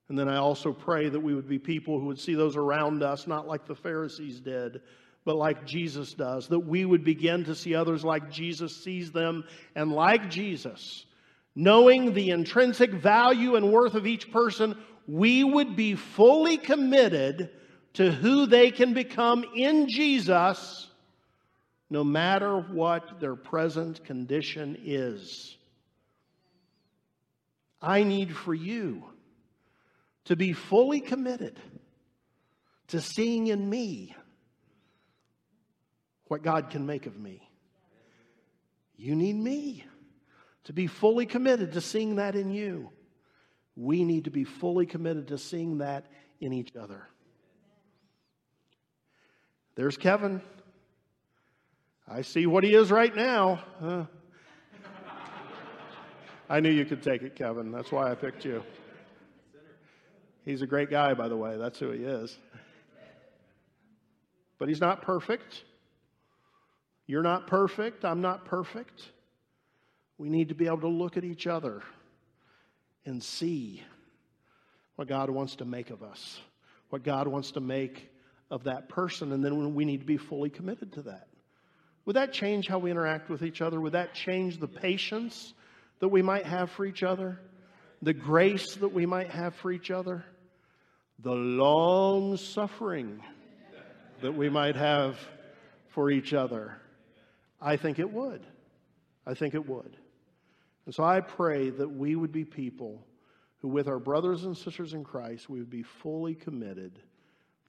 And 0.07 0.17
then 0.17 0.27
I 0.27 0.37
also 0.37 0.73
pray 0.73 1.09
that 1.09 1.19
we 1.19 1.35
would 1.35 1.47
be 1.47 1.59
people 1.59 1.99
who 1.99 2.07
would 2.07 2.19
see 2.19 2.33
those 2.33 2.55
around 2.55 3.03
us 3.03 3.27
not 3.27 3.47
like 3.47 3.65
the 3.65 3.75
Pharisees 3.75 4.39
did, 4.39 4.81
but 5.23 5.35
like 5.35 5.65
Jesus 5.65 6.13
does. 6.13 6.47
That 6.47 6.59
we 6.59 6.85
would 6.85 7.03
begin 7.03 7.43
to 7.45 7.55
see 7.55 7.75
others 7.75 8.03
like 8.03 8.31
Jesus 8.31 8.75
sees 8.83 9.11
them, 9.11 9.43
and 9.75 9.91
like 9.91 10.29
Jesus, 10.29 11.05
knowing 11.55 12.13
the 12.13 12.31
intrinsic 12.31 12.91
value 12.91 13.55
and 13.55 13.71
worth 13.71 13.93
of 13.93 14.07
each 14.07 14.31
person, 14.31 14.75
we 15.07 15.43
would 15.43 15.75
be 15.75 15.95
fully 15.95 16.57
committed 16.57 17.49
to 17.93 18.11
who 18.11 18.45
they 18.45 18.71
can 18.71 18.93
become 18.93 19.43
in 19.55 19.87
Jesus 19.89 20.88
no 21.89 22.03
matter 22.03 22.59
what 22.59 23.19
their 23.19 23.35
present 23.35 24.03
condition 24.03 24.77
is. 24.83 25.57
I 27.81 28.03
need 28.03 28.35
for 28.35 28.53
you 28.53 29.03
to 30.25 30.35
be 30.35 30.53
fully 30.53 30.99
committed 30.99 31.59
to 32.87 33.01
seeing 33.01 33.47
in 33.47 33.67
me 33.69 34.15
what 36.25 36.43
God 36.43 36.69
can 36.69 36.85
make 36.85 37.05
of 37.07 37.17
me. 37.17 37.49
You 38.95 39.15
need 39.15 39.35
me 39.35 39.85
to 40.65 40.73
be 40.73 40.87
fully 40.87 41.25
committed 41.25 41.73
to 41.73 41.81
seeing 41.81 42.17
that 42.17 42.35
in 42.35 42.51
you. 42.51 42.89
We 43.75 44.03
need 44.03 44.25
to 44.25 44.31
be 44.31 44.43
fully 44.43 44.85
committed 44.85 45.29
to 45.29 45.37
seeing 45.37 45.79
that 45.79 46.05
in 46.39 46.53
each 46.53 46.75
other. 46.75 47.07
There's 49.75 49.97
Kevin. 49.97 50.41
I 52.11 52.23
see 52.23 52.47
what 52.47 52.63
he 52.63 52.73
is 52.73 52.89
right 52.89 53.15
now. 53.15 53.59
Uh, 53.79 54.05
I 56.49 56.59
knew 56.59 56.71
you 56.71 56.83
could 56.83 57.03
take 57.03 57.21
it, 57.21 57.35
Kevin. 57.35 57.71
That's 57.71 57.91
why 57.91 58.09
I 58.09 58.15
picked 58.15 58.45
you. 58.45 58.63
He's 60.43 60.63
a 60.63 60.67
great 60.67 60.89
guy, 60.89 61.13
by 61.13 61.27
the 61.27 61.37
way. 61.37 61.57
That's 61.57 61.77
who 61.77 61.91
he 61.91 62.03
is. 62.03 62.35
But 64.57 64.69
he's 64.69 64.81
not 64.81 65.03
perfect. 65.03 65.63
You're 67.05 67.21
not 67.21 67.45
perfect. 67.45 68.03
I'm 68.03 68.21
not 68.21 68.43
perfect. 68.45 69.03
We 70.17 70.29
need 70.29 70.49
to 70.49 70.55
be 70.55 70.65
able 70.65 70.81
to 70.81 70.87
look 70.87 71.15
at 71.15 71.23
each 71.23 71.45
other 71.45 71.83
and 73.05 73.23
see 73.23 73.83
what 74.95 75.07
God 75.07 75.29
wants 75.29 75.57
to 75.57 75.65
make 75.65 75.91
of 75.91 76.01
us, 76.01 76.41
what 76.89 77.03
God 77.03 77.27
wants 77.27 77.51
to 77.51 77.59
make 77.59 78.09
of 78.49 78.63
that 78.63 78.89
person, 78.89 79.31
and 79.31 79.45
then 79.45 79.75
we 79.75 79.85
need 79.85 79.99
to 79.99 80.07
be 80.07 80.17
fully 80.17 80.49
committed 80.49 80.93
to 80.93 81.03
that. 81.03 81.28
Would 82.09 82.15
that 82.15 82.33
change 82.33 82.67
how 82.67 82.79
we 82.79 82.89
interact 82.89 83.29
with 83.29 83.43
each 83.43 83.61
other? 83.61 83.79
Would 83.79 83.91
that 83.91 84.15
change 84.15 84.57
the 84.57 84.67
patience 84.67 85.53
that 85.99 86.07
we 86.07 86.23
might 86.23 86.43
have 86.43 86.71
for 86.71 86.83
each 86.83 87.03
other? 87.03 87.39
The 88.01 88.15
grace 88.15 88.73
that 88.77 88.91
we 88.91 89.05
might 89.05 89.29
have 89.29 89.53
for 89.53 89.71
each 89.71 89.91
other? 89.91 90.25
The 91.19 91.35
long 91.35 92.35
suffering 92.37 93.21
that 94.23 94.31
we 94.31 94.49
might 94.49 94.75
have 94.75 95.19
for 95.89 96.09
each 96.09 96.33
other? 96.33 96.77
I 97.61 97.77
think 97.77 97.99
it 97.99 98.11
would. 98.11 98.41
I 99.27 99.35
think 99.35 99.53
it 99.53 99.69
would. 99.69 99.95
And 100.87 100.95
so 100.95 101.03
I 101.03 101.19
pray 101.21 101.69
that 101.69 101.91
we 101.91 102.15
would 102.15 102.31
be 102.31 102.43
people 102.43 103.05
who, 103.61 103.67
with 103.67 103.87
our 103.87 103.99
brothers 103.99 104.45
and 104.45 104.57
sisters 104.57 104.95
in 104.95 105.03
Christ, 105.03 105.47
we 105.47 105.59
would 105.59 105.69
be 105.69 105.83
fully 105.83 106.33
committed 106.33 106.97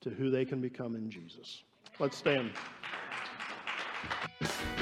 to 0.00 0.08
who 0.08 0.30
they 0.30 0.46
can 0.46 0.62
become 0.62 0.96
in 0.96 1.10
Jesus. 1.10 1.62
Let's 1.98 2.16
stand. 2.16 2.52
Thank 4.02 4.78
you. 4.78 4.79